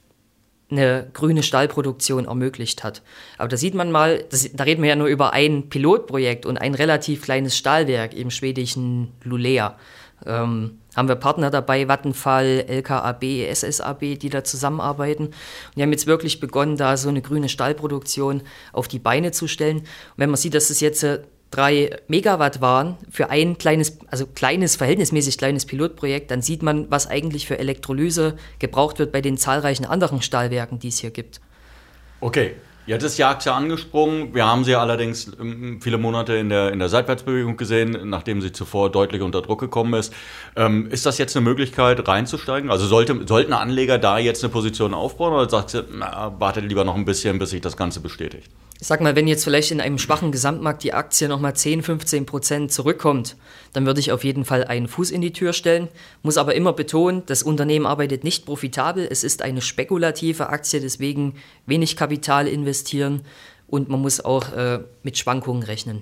eine 0.71 1.09
grüne 1.13 1.43
Stahlproduktion 1.43 2.25
ermöglicht 2.25 2.83
hat. 2.83 3.01
Aber 3.37 3.49
da 3.49 3.57
sieht 3.57 3.73
man 3.73 3.91
mal, 3.91 4.23
das, 4.29 4.49
da 4.53 4.63
reden 4.63 4.81
wir 4.81 4.89
ja 4.89 4.95
nur 4.95 5.07
über 5.07 5.33
ein 5.33 5.69
Pilotprojekt 5.69 6.45
und 6.45 6.57
ein 6.57 6.75
relativ 6.75 7.21
kleines 7.21 7.57
Stahlwerk 7.57 8.13
im 8.13 8.31
schwedischen 8.31 9.11
Lulea. 9.23 9.77
Ähm, 10.25 10.79
haben 10.95 11.07
wir 11.07 11.15
Partner 11.15 11.49
dabei, 11.49 11.87
Vattenfall, 11.87 12.65
LKAB, 12.67 13.23
SSAB, 13.53 14.19
die 14.19 14.29
da 14.29 14.43
zusammenarbeiten. 14.43 15.27
Und 15.27 15.35
die 15.75 15.81
haben 15.81 15.91
jetzt 15.91 16.07
wirklich 16.07 16.39
begonnen, 16.39 16.77
da 16.77 16.95
so 16.97 17.09
eine 17.09 17.21
grüne 17.21 17.49
Stahlproduktion 17.49 18.41
auf 18.71 18.87
die 18.87 18.99
Beine 18.99 19.31
zu 19.31 19.47
stellen. 19.47 19.79
Und 19.79 19.87
wenn 20.17 20.29
man 20.29 20.37
sieht, 20.37 20.53
dass 20.53 20.69
es 20.69 20.79
jetzt 20.79 21.03
äh, 21.03 21.21
drei 21.51 21.97
Megawatt 22.07 22.61
waren 22.61 22.97
für 23.09 23.29
ein 23.29 23.57
kleines, 23.57 23.99
also 24.09 24.25
kleines, 24.25 24.75
verhältnismäßig 24.77 25.37
kleines 25.37 25.65
Pilotprojekt, 25.65 26.31
dann 26.31 26.41
sieht 26.41 26.63
man, 26.63 26.89
was 26.89 27.07
eigentlich 27.07 27.45
für 27.45 27.59
Elektrolyse 27.59 28.37
gebraucht 28.59 28.99
wird 28.99 29.11
bei 29.11 29.21
den 29.21 29.37
zahlreichen 29.37 29.85
anderen 29.85 30.21
Stahlwerken, 30.21 30.79
die 30.79 30.87
es 30.87 30.99
hier 30.99 31.11
gibt. 31.11 31.41
Okay, 32.21 32.55
Jetzt 32.87 33.03
ist 33.03 33.17
die 33.17 33.23
Aktie 33.23 33.53
angesprungen. 33.53 34.33
Wir 34.33 34.47
haben 34.47 34.63
sie 34.63 34.75
allerdings 34.75 35.31
ähm, 35.39 35.79
viele 35.81 35.99
Monate 35.99 36.33
in 36.33 36.49
der, 36.49 36.71
in 36.71 36.79
der 36.79 36.89
Seitwärtsbewegung 36.89 37.55
gesehen, 37.55 38.09
nachdem 38.09 38.41
sie 38.41 38.51
zuvor 38.51 38.91
deutlich 38.91 39.21
unter 39.21 39.43
Druck 39.43 39.59
gekommen 39.59 39.93
ist. 39.93 40.11
Ähm, 40.55 40.89
ist 40.89 41.05
das 41.05 41.19
jetzt 41.19 41.35
eine 41.37 41.43
Möglichkeit, 41.43 42.07
reinzusteigen? 42.07 42.71
Also 42.71 42.87
sollte, 42.87 43.27
sollten 43.27 43.53
Anleger 43.53 43.99
da 43.99 44.17
jetzt 44.17 44.43
eine 44.43 44.51
Position 44.51 44.95
aufbauen 44.95 45.33
oder 45.33 45.47
sagt 45.47 45.69
sie, 45.69 45.83
na, 45.93 46.33
wartet 46.39 46.65
lieber 46.65 46.83
noch 46.83 46.95
ein 46.95 47.05
bisschen, 47.05 47.37
bis 47.37 47.51
sich 47.51 47.61
das 47.61 47.77
Ganze 47.77 47.99
bestätigt? 47.99 48.49
Ich 48.81 48.87
sag 48.87 48.99
mal, 48.99 49.15
wenn 49.15 49.27
jetzt 49.27 49.43
vielleicht 49.43 49.69
in 49.69 49.79
einem 49.79 49.99
schwachen 49.99 50.31
Gesamtmarkt 50.31 50.81
die 50.81 50.95
Aktie 50.95 51.27
nochmal 51.27 51.55
10, 51.55 51.83
15 51.83 52.25
Prozent 52.25 52.71
zurückkommt, 52.71 53.37
dann 53.73 53.85
würde 53.85 53.99
ich 53.99 54.11
auf 54.11 54.23
jeden 54.23 54.43
Fall 54.43 54.63
einen 54.63 54.87
Fuß 54.87 55.11
in 55.11 55.21
die 55.21 55.33
Tür 55.33 55.53
stellen. 55.53 55.87
Muss 56.23 56.39
aber 56.39 56.55
immer 56.55 56.73
betonen, 56.73 57.21
das 57.27 57.43
Unternehmen 57.43 57.85
arbeitet 57.85 58.23
nicht 58.23 58.43
profitabel. 58.43 59.07
Es 59.07 59.23
ist 59.23 59.43
eine 59.43 59.61
spekulative 59.61 60.49
Aktie, 60.49 60.81
deswegen 60.81 61.35
wenig 61.67 61.95
Kapital 61.95 62.47
investieren 62.47 63.21
und 63.67 63.87
man 63.87 64.01
muss 64.01 64.19
auch 64.19 64.51
äh, 64.51 64.79
mit 65.03 65.15
Schwankungen 65.15 65.61
rechnen. 65.61 66.01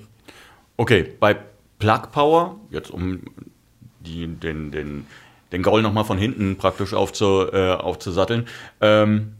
Okay, 0.77 1.05
bei 1.19 1.35
Plug 1.79 2.03
Power, 2.13 2.55
jetzt 2.71 2.91
um 2.91 3.23
die, 3.99 4.25
den, 4.25 4.71
den, 4.71 5.05
den 5.51 5.63
Gaul 5.63 5.81
nochmal 5.81 6.05
von 6.05 6.17
hinten 6.17 6.55
praktisch 6.55 6.93
aufzu, 6.93 7.45
äh, 7.51 7.73
aufzusatteln. 7.73 8.47
Ähm, 8.79 9.33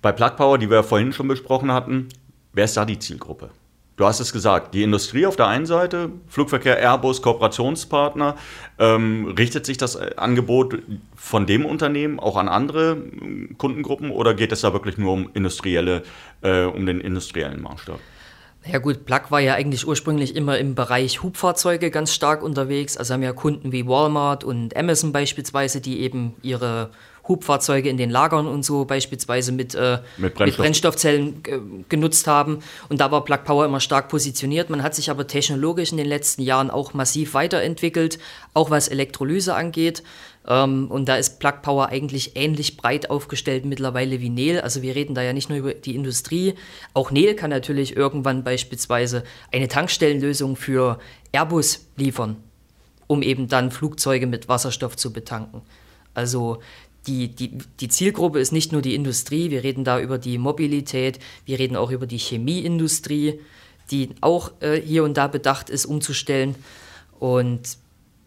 bei 0.00 0.10
Plug 0.10 0.36
Power, 0.38 0.56
die 0.56 0.70
wir 0.70 0.82
vorhin 0.82 1.12
schon 1.12 1.28
besprochen 1.28 1.70
hatten, 1.70 2.08
Wer 2.58 2.64
ist 2.64 2.76
da 2.76 2.84
die 2.84 2.98
Zielgruppe? 2.98 3.50
Du 3.94 4.04
hast 4.04 4.18
es 4.18 4.32
gesagt, 4.32 4.74
die 4.74 4.82
Industrie 4.82 5.26
auf 5.26 5.36
der 5.36 5.46
einen 5.46 5.64
Seite, 5.64 6.10
Flugverkehr, 6.26 6.76
Airbus, 6.76 7.22
Kooperationspartner. 7.22 8.34
Ähm, 8.80 9.32
richtet 9.38 9.64
sich 9.64 9.76
das 9.76 9.96
Angebot 9.96 10.76
von 11.14 11.46
dem 11.46 11.64
Unternehmen 11.64 12.18
auch 12.18 12.36
an 12.36 12.48
andere 12.48 12.96
äh, 12.96 13.54
Kundengruppen 13.54 14.10
oder 14.10 14.34
geht 14.34 14.50
es 14.50 14.62
da 14.62 14.72
wirklich 14.72 14.98
nur 14.98 15.12
um 15.12 15.30
industrielle, 15.34 16.02
äh, 16.42 16.64
um 16.64 16.84
den 16.84 17.00
industriellen 17.00 17.62
Maßstab? 17.62 18.00
Ja 18.70 18.78
gut, 18.78 19.06
Plug 19.06 19.30
war 19.30 19.40
ja 19.40 19.54
eigentlich 19.54 19.86
ursprünglich 19.86 20.36
immer 20.36 20.58
im 20.58 20.74
Bereich 20.74 21.22
Hubfahrzeuge 21.22 21.90
ganz 21.90 22.12
stark 22.12 22.42
unterwegs. 22.42 22.96
Also 22.96 23.14
haben 23.14 23.22
ja 23.22 23.32
Kunden 23.32 23.72
wie 23.72 23.86
Walmart 23.86 24.44
und 24.44 24.76
Amazon 24.76 25.12
beispielsweise, 25.12 25.80
die 25.80 26.00
eben 26.00 26.34
ihre 26.42 26.90
Hubfahrzeuge 27.28 27.88
in 27.88 27.96
den 27.98 28.10
Lagern 28.10 28.46
und 28.46 28.64
so 28.64 28.84
beispielsweise 28.84 29.52
mit, 29.52 29.74
äh, 29.74 29.98
mit, 30.16 30.34
Brennstoff. 30.34 30.46
mit 30.46 30.56
Brennstoffzellen 30.56 31.42
äh, 31.46 31.58
genutzt 31.88 32.26
haben. 32.26 32.60
Und 32.88 33.00
da 33.00 33.10
war 33.10 33.24
Plug 33.24 33.44
Power 33.44 33.66
immer 33.66 33.80
stark 33.80 34.08
positioniert. 34.08 34.70
Man 34.70 34.82
hat 34.82 34.94
sich 34.94 35.10
aber 35.10 35.26
technologisch 35.26 35.90
in 35.90 35.98
den 35.98 36.06
letzten 36.06 36.42
Jahren 36.42 36.70
auch 36.70 36.94
massiv 36.94 37.34
weiterentwickelt, 37.34 38.18
auch 38.54 38.70
was 38.70 38.88
Elektrolyse 38.88 39.54
angeht. 39.54 40.02
Ähm, 40.48 40.90
und 40.90 41.08
da 41.08 41.16
ist 41.16 41.38
Plug 41.38 41.60
Power 41.62 41.88
eigentlich 41.88 42.32
ähnlich 42.34 42.76
breit 42.76 43.10
aufgestellt 43.10 43.64
mittlerweile 43.64 44.20
wie 44.20 44.30
Nel. 44.30 44.60
Also 44.60 44.82
wir 44.82 44.94
reden 44.94 45.14
da 45.14 45.22
ja 45.22 45.32
nicht 45.32 45.50
nur 45.50 45.58
über 45.58 45.74
die 45.74 45.94
Industrie. 45.94 46.54
Auch 46.94 47.10
Nel 47.10 47.34
kann 47.34 47.50
natürlich 47.50 47.96
irgendwann 47.96 48.42
beispielsweise 48.42 49.24
eine 49.52 49.68
Tankstellenlösung 49.68 50.56
für 50.56 50.98
Airbus 51.32 51.86
liefern, 51.96 52.36
um 53.06 53.22
eben 53.22 53.48
dann 53.48 53.70
Flugzeuge 53.70 54.26
mit 54.26 54.48
Wasserstoff 54.48 54.96
zu 54.96 55.12
betanken. 55.12 55.62
Also 56.14 56.60
die, 57.06 57.28
die, 57.28 57.58
die 57.80 57.88
Zielgruppe 57.88 58.40
ist 58.40 58.52
nicht 58.52 58.72
nur 58.72 58.82
die 58.82 58.94
Industrie, 58.94 59.50
wir 59.50 59.62
reden 59.62 59.84
da 59.84 60.00
über 60.00 60.18
die 60.18 60.38
Mobilität, 60.38 61.18
wir 61.44 61.58
reden 61.58 61.76
auch 61.76 61.90
über 61.90 62.06
die 62.06 62.18
Chemieindustrie, 62.18 63.40
die 63.90 64.10
auch 64.20 64.52
äh, 64.60 64.80
hier 64.80 65.04
und 65.04 65.16
da 65.16 65.28
bedacht 65.28 65.70
ist, 65.70 65.86
umzustellen. 65.86 66.54
Und 67.18 67.78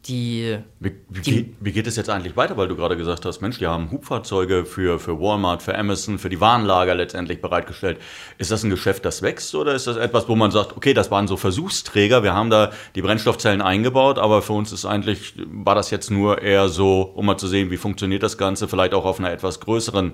die, 0.08 0.58
wie, 0.80 0.94
wie, 1.10 1.56
wie, 1.60 1.72
geht 1.72 1.86
es 1.86 1.96
jetzt 1.96 2.10
eigentlich 2.10 2.36
weiter? 2.36 2.58
Weil 2.58 2.68
du 2.68 2.76
gerade 2.76 2.98
gesagt 2.98 3.24
hast, 3.26 3.42
Mensch, 3.42 3.60
die 3.60 3.68
haben 3.68 3.92
Hubfahrzeuge 3.92 4.66
für, 4.66 5.00
für 5.00 5.20
Walmart, 5.20 5.62
für 5.62 5.78
Amazon, 5.78 6.18
für 6.18 6.30
die 6.30 6.42
Warenlager 6.42 6.96
letztendlich 6.96 7.40
bereitgestellt. 7.40 8.00
Ist 8.40 8.50
das 8.50 8.64
ein 8.64 8.72
Geschäft, 8.72 9.06
das 9.06 9.22
wächst 9.22 9.54
oder 9.54 9.76
ist 9.76 9.86
das 9.86 9.98
etwas, 9.98 10.28
wo 10.28 10.36
man 10.36 10.50
sagt, 10.50 10.76
okay, 10.76 10.96
das 10.96 11.12
waren 11.12 11.28
so 11.28 11.38
Versuchsträger, 11.38 12.24
wir 12.24 12.34
haben 12.34 12.50
da 12.50 12.72
die 12.96 13.02
Brennstoffzellen 13.04 13.62
eingebaut, 13.62 14.18
aber 14.18 14.42
für 14.42 14.54
uns 14.54 14.72
ist 14.72 14.86
eigentlich, 14.86 15.36
war 15.52 15.76
das 15.76 15.92
jetzt 15.92 16.10
nur 16.10 16.42
eher 16.42 16.70
so, 16.70 17.02
um 17.02 17.28
mal 17.28 17.38
zu 17.38 17.48
sehen, 17.48 17.70
wie 17.70 17.78
funktioniert 17.78 18.24
das 18.24 18.40
Ganze, 18.40 18.68
vielleicht 18.68 18.96
auch 18.96 19.06
auf 19.06 19.20
einer 19.20 19.32
etwas 19.32 19.60
größeren 19.60 20.14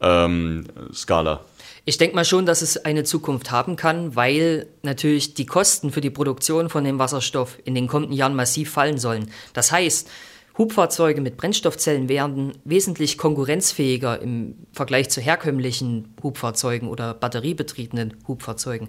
ähm, 0.00 0.64
Skala? 0.92 1.40
Ich 1.88 1.98
denke 1.98 2.16
mal 2.16 2.24
schon, 2.24 2.46
dass 2.46 2.62
es 2.62 2.84
eine 2.84 3.04
Zukunft 3.04 3.52
haben 3.52 3.76
kann, 3.76 4.16
weil 4.16 4.66
natürlich 4.82 5.34
die 5.34 5.46
Kosten 5.46 5.92
für 5.92 6.00
die 6.00 6.10
Produktion 6.10 6.68
von 6.68 6.82
dem 6.82 6.98
Wasserstoff 6.98 7.60
in 7.64 7.76
den 7.76 7.86
kommenden 7.86 8.16
Jahren 8.16 8.34
massiv 8.34 8.72
fallen 8.72 8.98
sollen. 8.98 9.30
Das 9.52 9.70
heißt, 9.70 10.10
Hubfahrzeuge 10.58 11.20
mit 11.20 11.36
Brennstoffzellen 11.36 12.08
werden 12.08 12.58
wesentlich 12.64 13.16
konkurrenzfähiger 13.16 14.20
im 14.20 14.56
Vergleich 14.72 15.10
zu 15.10 15.20
herkömmlichen 15.20 16.12
Hubfahrzeugen 16.24 16.88
oder 16.88 17.14
batteriebetriebenen 17.14 18.16
Hubfahrzeugen. 18.26 18.88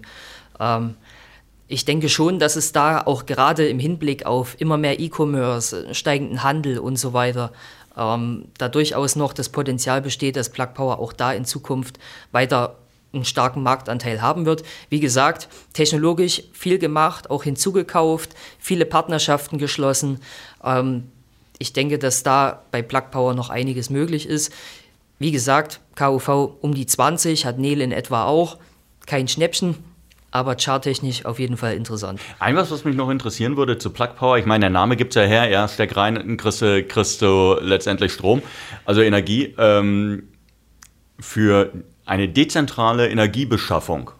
Ähm, 0.58 0.96
ich 1.68 1.84
denke 1.84 2.08
schon, 2.08 2.40
dass 2.40 2.56
es 2.56 2.72
da 2.72 3.02
auch 3.02 3.26
gerade 3.26 3.68
im 3.68 3.78
Hinblick 3.78 4.26
auf 4.26 4.56
immer 4.58 4.76
mehr 4.76 4.98
E-Commerce, 4.98 5.94
steigenden 5.94 6.42
Handel 6.42 6.80
und 6.80 6.96
so 6.96 7.12
weiter 7.12 7.52
ähm, 7.96 8.46
da 8.58 8.68
durchaus 8.68 9.14
noch 9.14 9.32
das 9.32 9.50
Potenzial 9.50 10.02
besteht, 10.02 10.34
dass 10.34 10.50
Plug 10.50 10.74
Power 10.74 10.98
auch 10.98 11.12
da 11.12 11.32
in 11.32 11.44
Zukunft 11.44 12.00
weiter 12.32 12.76
einen 13.18 13.24
starken 13.24 13.62
Marktanteil 13.62 14.22
haben 14.22 14.46
wird. 14.46 14.62
Wie 14.88 15.00
gesagt, 15.00 15.48
technologisch 15.72 16.42
viel 16.52 16.78
gemacht, 16.78 17.30
auch 17.30 17.44
hinzugekauft, 17.44 18.34
viele 18.58 18.86
Partnerschaften 18.86 19.58
geschlossen. 19.58 20.20
Ähm, 20.64 21.04
ich 21.58 21.72
denke, 21.72 21.98
dass 21.98 22.22
da 22.22 22.62
bei 22.70 22.82
Plug 22.82 23.10
Power 23.10 23.34
noch 23.34 23.50
einiges 23.50 23.90
möglich 23.90 24.26
ist. 24.26 24.52
Wie 25.18 25.32
gesagt, 25.32 25.80
KUV 25.96 26.56
um 26.60 26.74
die 26.74 26.86
20, 26.86 27.44
hat 27.44 27.58
Nele 27.58 27.82
in 27.84 27.92
etwa 27.92 28.24
auch. 28.24 28.58
Kein 29.06 29.26
Schnäppchen, 29.26 29.74
aber 30.30 30.56
charttechnisch 30.56 31.24
auf 31.24 31.38
jeden 31.38 31.56
Fall 31.56 31.74
interessant. 31.74 32.20
Ein 32.38 32.54
was, 32.56 32.70
was 32.70 32.84
mich 32.84 32.94
noch 32.94 33.10
interessieren 33.10 33.56
würde 33.56 33.78
zu 33.78 33.90
Plug 33.90 34.14
Power, 34.16 34.38
ich 34.38 34.46
meine, 34.46 34.62
der 34.62 34.70
Name 34.70 34.96
gibt 34.96 35.16
es 35.16 35.20
ja 35.20 35.26
her, 35.26 35.48
ja, 35.48 35.66
steck 35.66 35.96
rein, 35.96 36.36
kriegst 36.36 36.62
du, 36.62 36.84
kriegst 36.84 37.22
du 37.22 37.56
letztendlich 37.60 38.12
Strom, 38.12 38.42
also 38.84 39.00
Energie. 39.00 39.54
Ähm, 39.58 40.28
für 41.20 41.72
eine 42.08 42.28
dezentrale 42.28 43.08
Energiebeschaffung. 43.08 44.10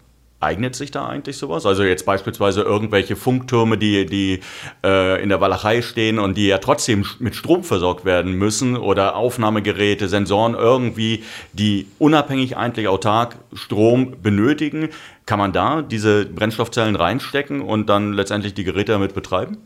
Eignet 0.40 0.76
sich 0.76 0.92
da 0.92 1.08
eigentlich 1.08 1.36
sowas? 1.36 1.66
Also 1.66 1.82
jetzt 1.82 2.06
beispielsweise 2.06 2.62
irgendwelche 2.62 3.16
Funktürme, 3.16 3.76
die, 3.76 4.06
die 4.06 4.40
äh, 4.84 5.20
in 5.20 5.30
der 5.30 5.40
Walachei 5.40 5.82
stehen 5.82 6.20
und 6.20 6.36
die 6.36 6.46
ja 6.46 6.58
trotzdem 6.58 7.04
mit 7.18 7.34
Strom 7.34 7.64
versorgt 7.64 8.04
werden 8.04 8.34
müssen 8.34 8.76
oder 8.76 9.16
Aufnahmegeräte, 9.16 10.08
Sensoren 10.08 10.54
irgendwie, 10.54 11.24
die 11.54 11.88
unabhängig 11.98 12.56
eigentlich 12.56 12.86
autark 12.86 13.34
Strom 13.52 14.14
benötigen. 14.22 14.90
Kann 15.26 15.40
man 15.40 15.52
da 15.52 15.82
diese 15.82 16.24
Brennstoffzellen 16.26 16.94
reinstecken 16.94 17.60
und 17.60 17.88
dann 17.88 18.12
letztendlich 18.12 18.54
die 18.54 18.64
Geräte 18.64 18.92
damit 18.92 19.14
betreiben? 19.14 19.56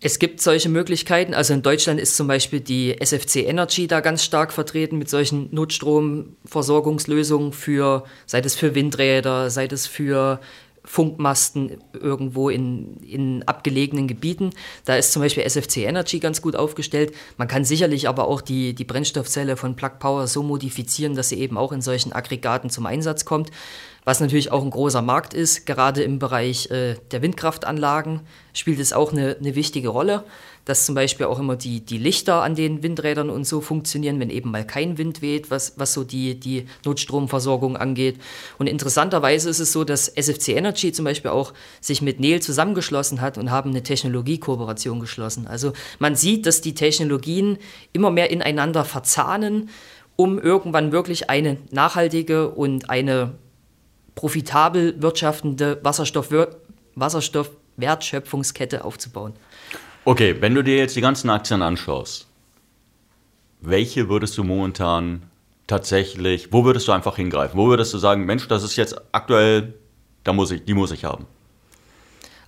Es 0.00 0.20
gibt 0.20 0.40
solche 0.40 0.68
Möglichkeiten. 0.68 1.34
Also 1.34 1.54
in 1.54 1.62
Deutschland 1.62 1.98
ist 1.98 2.16
zum 2.16 2.28
Beispiel 2.28 2.60
die 2.60 3.00
SFC 3.00 3.38
Energy 3.38 3.88
da 3.88 4.00
ganz 4.00 4.22
stark 4.22 4.52
vertreten 4.52 4.96
mit 4.96 5.10
solchen 5.10 5.52
Notstromversorgungslösungen 5.52 7.52
für, 7.52 8.04
sei 8.24 8.38
es 8.38 8.54
für 8.54 8.76
Windräder, 8.76 9.50
sei 9.50 9.66
es 9.66 9.88
für 9.88 10.40
Funkmasten 10.84 11.78
irgendwo 11.92 12.48
in, 12.48 12.98
in 12.98 13.42
abgelegenen 13.42 14.06
Gebieten. 14.06 14.50
Da 14.84 14.96
ist 14.96 15.12
zum 15.12 15.20
Beispiel 15.20 15.42
SFC 15.42 15.78
Energy 15.78 16.20
ganz 16.20 16.40
gut 16.40 16.54
aufgestellt. 16.54 17.12
Man 17.36 17.48
kann 17.48 17.64
sicherlich 17.64 18.08
aber 18.08 18.28
auch 18.28 18.40
die, 18.40 18.74
die 18.74 18.84
Brennstoffzelle 18.84 19.56
von 19.56 19.74
Plug 19.74 19.98
Power 19.98 20.28
so 20.28 20.44
modifizieren, 20.44 21.14
dass 21.14 21.28
sie 21.28 21.40
eben 21.40 21.58
auch 21.58 21.72
in 21.72 21.82
solchen 21.82 22.12
Aggregaten 22.12 22.70
zum 22.70 22.86
Einsatz 22.86 23.24
kommt 23.24 23.50
was 24.08 24.20
natürlich 24.20 24.50
auch 24.50 24.64
ein 24.64 24.70
großer 24.70 25.02
Markt 25.02 25.34
ist. 25.34 25.66
Gerade 25.66 26.02
im 26.02 26.18
Bereich 26.18 26.70
äh, 26.70 26.94
der 27.10 27.20
Windkraftanlagen 27.20 28.20
spielt 28.54 28.80
es 28.80 28.94
auch 28.94 29.12
eine, 29.12 29.36
eine, 29.38 29.54
wichtige 29.54 29.90
Rolle, 29.90 30.24
dass 30.64 30.86
zum 30.86 30.94
Beispiel 30.94 31.26
auch 31.26 31.38
immer 31.38 31.56
die, 31.56 31.84
die 31.84 31.98
Lichter 31.98 32.42
an 32.42 32.54
den 32.54 32.82
Windrädern 32.82 33.28
und 33.28 33.46
so 33.46 33.60
funktionieren, 33.60 34.18
wenn 34.18 34.30
eben 34.30 34.50
mal 34.50 34.66
kein 34.66 34.96
Wind 34.96 35.20
weht, 35.20 35.50
was, 35.50 35.74
was 35.76 35.92
so 35.92 36.04
die, 36.04 36.40
die 36.40 36.64
Notstromversorgung 36.86 37.76
angeht. 37.76 38.16
Und 38.56 38.66
interessanterweise 38.66 39.50
ist 39.50 39.60
es 39.60 39.74
so, 39.74 39.84
dass 39.84 40.08
SFC 40.08 40.56
Energy 40.56 40.90
zum 40.90 41.04
Beispiel 41.04 41.30
auch 41.30 41.52
sich 41.82 42.00
mit 42.00 42.18
Nel 42.18 42.40
zusammengeschlossen 42.40 43.20
hat 43.20 43.36
und 43.36 43.50
haben 43.50 43.68
eine 43.68 43.82
Technologiekooperation 43.82 45.00
geschlossen. 45.00 45.46
Also 45.46 45.74
man 45.98 46.16
sieht, 46.16 46.46
dass 46.46 46.62
die 46.62 46.72
Technologien 46.72 47.58
immer 47.92 48.10
mehr 48.10 48.30
ineinander 48.30 48.86
verzahnen 48.86 49.68
um 50.20 50.40
irgendwann 50.40 50.90
wirklich 50.90 51.30
eine 51.30 51.58
nachhaltige 51.70 52.48
und 52.48 52.90
eine 52.90 53.34
profitabel 54.18 55.00
wirtschaftende 55.00 55.78
Wasserstoff 55.84 56.34
Wasserstoffwertschöpfungskette 56.96 58.84
aufzubauen. 58.84 59.34
Okay, 60.04 60.34
wenn 60.40 60.56
du 60.56 60.64
dir 60.64 60.76
jetzt 60.76 60.96
die 60.96 61.00
ganzen 61.00 61.30
Aktien 61.30 61.62
anschaust, 61.62 62.26
welche 63.60 64.08
würdest 64.08 64.36
du 64.36 64.42
momentan 64.42 65.22
tatsächlich, 65.68 66.52
wo 66.52 66.64
würdest 66.64 66.88
du 66.88 66.92
einfach 66.92 67.14
hingreifen? 67.14 67.56
Wo 67.56 67.68
würdest 67.68 67.94
du 67.94 67.98
sagen, 67.98 68.26
Mensch, 68.26 68.48
das 68.48 68.64
ist 68.64 68.74
jetzt 68.74 69.00
aktuell, 69.12 69.74
da 70.24 70.32
muss 70.32 70.50
ich, 70.50 70.64
die 70.64 70.74
muss 70.74 70.90
ich 70.90 71.04
haben? 71.04 71.26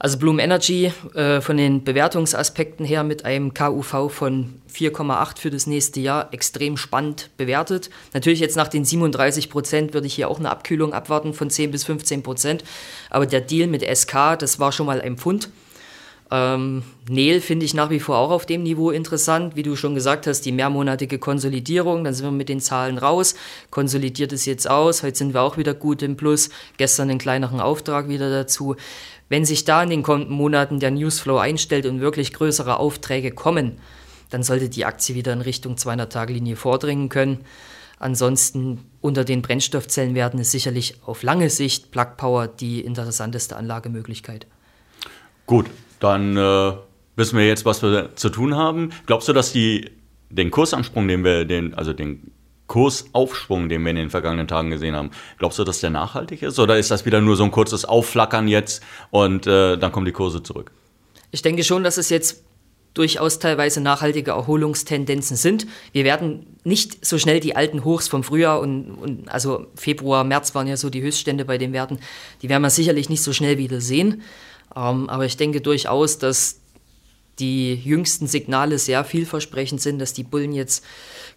Also 0.03 0.17
Bloom 0.17 0.39
Energy 0.39 0.91
äh, 1.15 1.43
von 1.43 1.59
den 1.59 1.85
Bewertungsaspekten 1.85 2.87
her 2.87 3.05
mit 3.05 3.27
einem 3.27 3.53
KUV 3.53 4.11
von 4.11 4.55
4,8 4.73 5.39
für 5.39 5.51
das 5.51 5.67
nächste 5.67 6.01
Jahr 6.01 6.33
extrem 6.33 6.79
spannend 6.79 7.29
bewertet. 7.37 7.91
Natürlich 8.15 8.41
jetzt 8.41 8.57
nach 8.57 8.69
den 8.69 8.87
37 8.87 9.51
Prozent 9.51 9.93
würde 9.93 10.07
ich 10.07 10.15
hier 10.15 10.31
auch 10.31 10.39
eine 10.39 10.49
Abkühlung 10.49 10.95
abwarten 10.95 11.35
von 11.35 11.51
10 11.51 11.71
bis 11.71 11.85
15 11.85 12.23
Prozent. 12.23 12.65
Aber 13.11 13.27
der 13.27 13.43
Deal 13.43 13.69
mit 13.69 13.83
SK, 13.83 14.39
das 14.39 14.59
war 14.59 14.73
schon 14.73 14.87
mal 14.87 15.03
ein 15.03 15.19
Pfund. 15.19 15.51
Ähm, 16.33 16.85
Nel 17.09 17.41
finde 17.41 17.67
ich 17.67 17.75
nach 17.75 17.91
wie 17.91 17.99
vor 17.99 18.19
auch 18.19 18.31
auf 18.31 18.47
dem 18.47 18.63
Niveau 18.63 18.91
interessant. 18.91 19.57
Wie 19.57 19.65
du 19.65 19.75
schon 19.75 19.95
gesagt 19.95 20.27
hast, 20.27 20.43
die 20.43 20.53
mehrmonatige 20.53 21.19
Konsolidierung, 21.19 22.05
dann 22.05 22.15
sind 22.15 22.27
wir 22.27 22.31
mit 22.31 22.49
den 22.49 22.61
Zahlen 22.61 22.99
raus, 22.99 23.35
konsolidiert 23.71 24.33
es 24.33 24.47
jetzt 24.47 24.71
aus. 24.71 25.03
Heute 25.03 25.19
sind 25.19 25.35
wir 25.35 25.43
auch 25.43 25.57
wieder 25.57 25.75
gut 25.75 26.03
im 26.03 26.17
Plus. 26.17 26.51
Gestern 26.77 27.11
einen 27.11 27.19
kleineren 27.19 27.61
Auftrag 27.61 28.09
wieder 28.09 28.31
dazu. 28.31 28.77
Wenn 29.29 29.45
sich 29.45 29.65
da 29.65 29.83
in 29.83 29.91
den 29.91 30.03
kommenden 30.03 30.35
Monaten 30.35 30.79
der 30.79 30.93
Newsflow 30.93 31.39
einstellt 31.39 31.87
und 31.87 32.01
wirklich 32.01 32.33
größere 32.33 32.79
Aufträge 32.79 33.33
kommen, 33.33 33.79
dann 34.31 34.43
sollte 34.45 34.69
die 34.69 34.85
Aktie 34.85 35.17
wieder 35.17 35.33
in 35.33 35.41
Richtung 35.41 35.75
200-Tage-Linie 35.75 36.57
vordringen 36.57 37.09
können. 37.09 37.45
Ansonsten 37.99 38.87
unter 39.01 39.25
den 39.25 39.43
Brennstoffzellenwerten 39.43 40.41
ist 40.41 40.53
sicherlich 40.53 40.95
auf 41.05 41.23
lange 41.23 41.51
Sicht 41.51 41.91
Plug 41.91 42.17
Power 42.17 42.47
die 42.47 42.81
interessanteste 42.81 43.57
Anlagemöglichkeit. 43.57 44.47
Gut, 45.47 45.67
dann 46.01 46.37
äh, 46.37 46.73
wissen 47.17 47.39
wir 47.39 47.47
jetzt, 47.47 47.65
was 47.65 47.83
wir 47.83 48.17
zu 48.17 48.31
tun 48.31 48.57
haben. 48.57 48.91
Glaubst 49.07 49.29
du, 49.29 49.33
dass 49.33 49.53
die, 49.53 49.91
den 50.31 50.51
Kursansprung, 50.51 51.07
den 51.07 51.25
wir, 51.25 51.45
den, 51.45 51.75
also 51.75 51.93
den 51.93 52.33
Kursaufschwung, 52.67 53.69
den 53.69 53.83
wir 53.83 53.91
in 53.91 53.97
den 53.97 54.11
vergangenen 54.11 54.47
Tagen 54.47 54.71
gesehen 54.71 54.95
haben, 54.95 55.11
glaubst 55.39 55.59
du, 55.59 55.65
dass 55.65 55.81
der 55.81 55.91
nachhaltig 55.91 56.43
ist? 56.43 56.59
Oder 56.59 56.79
ist 56.79 56.91
das 56.91 57.05
wieder 57.05 57.21
nur 57.21 57.37
so 57.37 57.45
ein 57.45 57.51
kurzes 57.51 57.85
Aufflackern 57.85 58.49
jetzt 58.49 58.83
und 59.11 59.47
äh, 59.47 59.77
dann 59.77 59.93
kommen 59.93 60.07
die 60.07 60.13
Kurse 60.13 60.43
zurück? 60.43 60.71
Ich 61.33 61.43
denke 61.43 61.65
schon, 61.65 61.85
dass 61.85 61.97
es 61.97 62.11
jetzt 62.11 62.45
durchaus 62.95 63.39
teilweise 63.39 63.81
nachhaltige 63.81 64.33
Erholungstendenzen 64.33 65.37
sind. 65.37 65.67
Wir 65.93 66.05
werden 66.05 66.59
nicht 66.65 67.05
so 67.05 67.19
schnell 67.19 67.41
die 67.41 67.55
alten 67.55 67.85
Hochs 67.85 68.09
vom 68.09 68.23
Frühjahr 68.25 68.61
und, 68.61 68.91
und, 68.91 69.29
also 69.29 69.67
Februar, 69.75 70.25
März 70.25 70.55
waren 70.55 70.67
ja 70.67 70.77
so 70.77 70.91
die 70.91 71.03
Höchststände 71.03 71.45
bei 71.45 71.59
den 71.59 71.73
Werten, 71.73 71.99
die 72.43 72.49
werden 72.49 72.63
wir 72.63 72.71
sicherlich 72.71 73.09
nicht 73.09 73.23
so 73.23 73.33
schnell 73.33 73.59
wieder 73.59 73.81
sehen. 73.81 74.23
Ähm, 74.77 75.09
aber 75.09 75.25
ich 75.25 75.37
denke 75.37 75.61
durchaus, 75.61 76.19
dass 76.19 76.61
die 77.39 77.75
jüngsten 77.75 78.27
Signale 78.27 78.79
sehr 78.79 79.05
vielversprechend 79.05 79.81
sind, 79.81 79.99
dass 79.99 80.13
die 80.13 80.25
Bullen 80.25 80.53
jetzt 80.53 80.85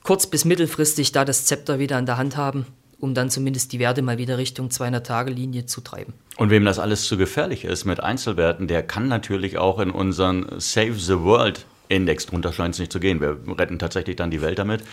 kurz- 0.04 0.28
bis 0.28 0.46
mittelfristig 0.46 1.12
da 1.12 1.26
das 1.26 1.46
Zepter 1.46 1.80
wieder 1.80 1.98
an 1.98 2.06
der 2.06 2.18
Hand 2.18 2.36
haben, 2.36 2.66
um 3.00 3.14
dann 3.14 3.30
zumindest 3.30 3.72
die 3.72 3.80
Werte 3.80 4.02
mal 4.02 4.18
wieder 4.18 4.38
Richtung 4.38 4.70
200-Tage-Linie 4.70 5.66
zu 5.66 5.82
treiben. 5.82 6.14
Und 6.38 6.50
wem 6.50 6.66
das 6.66 6.80
alles 6.80 7.06
zu 7.06 7.18
gefährlich 7.18 7.64
ist 7.64 7.86
mit 7.86 8.02
Einzelwerten, 8.02 8.68
der 8.68 8.84
kann 8.84 9.08
natürlich 9.08 9.58
auch 9.58 9.80
in 9.80 9.92
unseren 9.92 10.46
Save 10.60 10.96
the 10.96 11.20
World 11.20 11.66
Index, 11.90 12.26
drunter 12.26 12.54
scheint 12.54 12.74
es 12.74 12.80
nicht 12.80 12.92
zu 12.92 13.00
gehen. 13.00 13.22
Wir 13.22 13.38
retten 13.48 13.78
tatsächlich 13.78 14.16
dann 14.16 14.32
die 14.32 14.42
Welt 14.42 14.58
damit. 14.58 14.84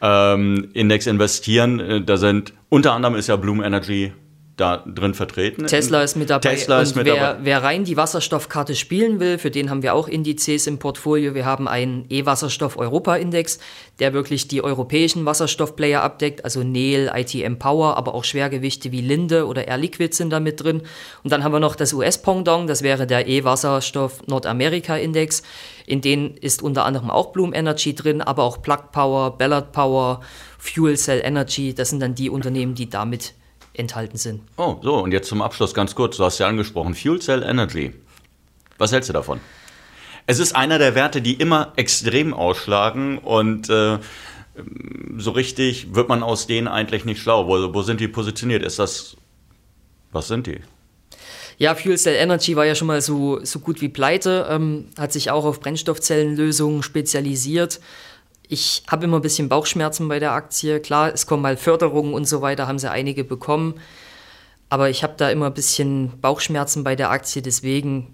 Ähm, 0.00 0.68
Index 0.74 1.06
investieren, 1.06 1.80
äh, 1.80 2.02
da 2.02 2.16
sind 2.16 2.52
unter 2.68 2.92
anderem 2.92 3.14
ist 3.14 3.28
ja 3.28 3.36
Bloom 3.36 3.62
Energy 3.62 4.12
da 4.56 4.84
drin 4.86 5.14
vertreten. 5.14 5.66
Tesla 5.66 6.02
ist 6.02 6.16
mit 6.16 6.28
dabei. 6.28 6.50
Tesla 6.50 6.82
ist 6.82 6.94
mit 6.94 7.06
wer, 7.06 7.16
dabei. 7.16 7.38
wer 7.42 7.62
rein 7.62 7.84
die 7.84 7.96
Wasserstoffkarte 7.96 8.74
spielen 8.74 9.18
will, 9.18 9.38
für 9.38 9.50
den 9.50 9.70
haben 9.70 9.82
wir 9.82 9.94
auch 9.94 10.08
Indizes 10.08 10.66
im 10.66 10.78
Portfolio. 10.78 11.34
Wir 11.34 11.46
haben 11.46 11.68
einen 11.68 12.04
E-Wasserstoff-Europa-Index, 12.10 13.58
der 13.98 14.12
wirklich 14.12 14.48
die 14.48 14.62
europäischen 14.62 15.24
Wasserstoffplayer 15.24 16.02
abdeckt, 16.02 16.44
also 16.44 16.62
Nel, 16.62 17.10
ITM 17.14 17.58
Power, 17.58 17.96
aber 17.96 18.14
auch 18.14 18.24
Schwergewichte 18.24 18.92
wie 18.92 19.00
Linde 19.00 19.46
oder 19.46 19.66
Air 19.68 19.78
Liquid 19.78 20.14
sind 20.14 20.30
da 20.30 20.38
mit 20.38 20.62
drin. 20.62 20.82
Und 21.24 21.32
dann 21.32 21.44
haben 21.44 21.52
wir 21.52 21.60
noch 21.60 21.74
das 21.74 21.94
US-Pendant, 21.94 22.68
das 22.68 22.82
wäre 22.82 23.06
der 23.06 23.26
E-Wasserstoff 23.26 24.26
Nordamerika-Index. 24.26 25.42
In 25.86 26.02
den 26.02 26.36
ist 26.36 26.62
unter 26.62 26.84
anderem 26.84 27.10
auch 27.10 27.32
Bloom 27.32 27.54
Energy 27.54 27.94
drin, 27.94 28.20
aber 28.20 28.42
auch 28.42 28.60
Plug 28.60 28.92
Power, 28.92 29.36
Ballard 29.38 29.72
Power, 29.72 30.20
Fuel 30.58 30.96
Cell 30.96 31.22
Energy. 31.24 31.74
Das 31.74 31.88
sind 31.90 32.00
dann 32.00 32.14
die 32.14 32.28
Unternehmen, 32.28 32.74
die 32.74 32.88
damit 32.88 33.34
enthalten 33.74 34.18
sind. 34.18 34.42
Oh, 34.56 34.76
so, 34.82 34.98
und 34.98 35.12
jetzt 35.12 35.28
zum 35.28 35.42
Abschluss 35.42 35.74
ganz 35.74 35.94
kurz. 35.94 36.16
Du 36.16 36.24
hast 36.24 36.38
ja 36.38 36.46
angesprochen, 36.46 36.94
Fuel 36.94 37.20
Cell 37.20 37.42
Energy. 37.42 37.92
Was 38.78 38.92
hältst 38.92 39.08
du 39.08 39.12
davon? 39.12 39.40
Es 40.26 40.38
ist 40.38 40.54
einer 40.54 40.78
der 40.78 40.94
Werte, 40.94 41.20
die 41.20 41.34
immer 41.34 41.72
extrem 41.76 42.32
ausschlagen 42.32 43.18
und 43.18 43.68
äh, 43.70 43.98
so 45.16 45.30
richtig 45.30 45.94
wird 45.94 46.08
man 46.08 46.22
aus 46.22 46.46
denen 46.46 46.68
eigentlich 46.68 47.04
nicht 47.04 47.20
schlau. 47.20 47.48
Wo, 47.48 47.74
wo 47.74 47.82
sind 47.82 48.00
die 48.00 48.08
positioniert? 48.08 48.62
Ist 48.62 48.78
das. 48.78 49.16
Was 50.12 50.28
sind 50.28 50.46
die? 50.46 50.60
Ja, 51.58 51.74
Fuel 51.74 51.96
Cell 51.96 52.16
Energy 52.16 52.56
war 52.56 52.66
ja 52.66 52.74
schon 52.74 52.88
mal 52.88 53.00
so, 53.00 53.44
so 53.44 53.60
gut 53.60 53.80
wie 53.80 53.88
pleite, 53.88 54.46
ähm, 54.50 54.88
hat 54.98 55.12
sich 55.12 55.30
auch 55.30 55.44
auf 55.44 55.60
Brennstoffzellenlösungen 55.60 56.82
spezialisiert 56.82 57.80
ich 58.52 58.82
habe 58.86 59.04
immer 59.04 59.16
ein 59.16 59.22
bisschen 59.22 59.48
Bauchschmerzen 59.48 60.08
bei 60.08 60.18
der 60.18 60.32
Aktie. 60.32 60.78
Klar, 60.78 61.12
es 61.14 61.26
kommen 61.26 61.42
mal 61.42 61.56
Förderungen 61.56 62.12
und 62.12 62.28
so 62.28 62.42
weiter, 62.42 62.68
haben 62.68 62.78
sie 62.78 62.90
einige 62.90 63.24
bekommen. 63.24 63.74
Aber 64.68 64.90
ich 64.90 65.02
habe 65.02 65.14
da 65.16 65.30
immer 65.30 65.46
ein 65.46 65.54
bisschen 65.54 66.20
Bauchschmerzen 66.20 66.84
bei 66.84 66.94
der 66.94 67.10
Aktie. 67.10 67.40
Deswegen 67.40 68.08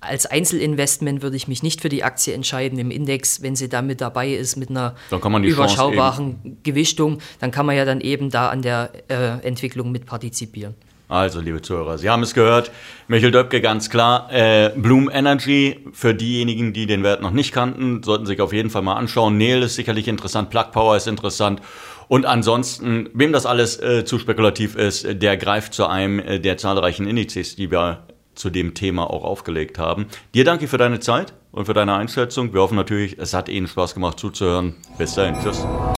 als 0.00 0.26
Einzelinvestment 0.26 1.22
würde 1.22 1.36
ich 1.36 1.48
mich 1.48 1.62
nicht 1.62 1.80
für 1.80 1.88
die 1.88 2.04
Aktie 2.04 2.34
entscheiden 2.34 2.78
im 2.78 2.90
Index, 2.90 3.40
wenn 3.40 3.56
sie 3.56 3.70
da 3.70 3.80
mit 3.80 4.02
dabei 4.02 4.28
ist 4.34 4.56
mit 4.56 4.68
einer 4.68 4.94
überschaubaren 5.42 6.58
Gewichtung, 6.62 7.18
dann 7.40 7.50
kann 7.50 7.64
man 7.64 7.76
ja 7.76 7.86
dann 7.86 8.02
eben 8.02 8.28
da 8.28 8.50
an 8.50 8.60
der 8.60 8.90
äh, 9.08 9.46
Entwicklung 9.46 9.90
mit 9.90 10.04
partizipieren. 10.04 10.74
Also, 11.08 11.40
liebe 11.40 11.62
Zuhörer, 11.62 11.98
Sie 11.98 12.10
haben 12.10 12.22
es 12.24 12.34
gehört. 12.34 12.72
Michael 13.06 13.30
Döpke, 13.30 13.60
ganz 13.60 13.90
klar. 13.90 14.28
Äh, 14.32 14.72
Bloom 14.74 15.08
Energy, 15.08 15.84
für 15.92 16.14
diejenigen, 16.14 16.72
die 16.72 16.86
den 16.86 17.04
Wert 17.04 17.22
noch 17.22 17.30
nicht 17.30 17.52
kannten, 17.52 18.02
sollten 18.02 18.26
sich 18.26 18.40
auf 18.40 18.52
jeden 18.52 18.70
Fall 18.70 18.82
mal 18.82 18.94
anschauen. 18.94 19.38
Neil 19.38 19.62
ist 19.62 19.76
sicherlich 19.76 20.08
interessant, 20.08 20.50
Plug 20.50 20.72
Power 20.72 20.96
ist 20.96 21.06
interessant. 21.06 21.60
Und 22.08 22.26
ansonsten, 22.26 23.08
wem 23.14 23.32
das 23.32 23.46
alles 23.46 23.80
äh, 23.80 24.04
zu 24.04 24.18
spekulativ 24.18 24.74
ist, 24.76 25.06
der 25.22 25.36
greift 25.36 25.74
zu 25.74 25.86
einem 25.86 26.18
äh, 26.18 26.40
der 26.40 26.56
zahlreichen 26.56 27.06
Indizes, 27.06 27.56
die 27.56 27.70
wir 27.70 28.06
zu 28.34 28.50
dem 28.50 28.74
Thema 28.74 29.08
auch 29.08 29.24
aufgelegt 29.24 29.78
haben. 29.78 30.06
Dir 30.34 30.44
danke 30.44 30.68
für 30.68 30.78
deine 30.78 31.00
Zeit 31.00 31.32
und 31.52 31.66
für 31.66 31.74
deine 31.74 31.94
Einschätzung. 31.94 32.52
Wir 32.52 32.60
hoffen 32.60 32.76
natürlich, 32.76 33.18
es 33.18 33.32
hat 33.32 33.48
Ihnen 33.48 33.66
Spaß 33.66 33.94
gemacht 33.94 34.18
zuzuhören. 34.18 34.74
Bis 34.98 35.14
dahin. 35.14 35.34
Tschüss. 35.42 35.64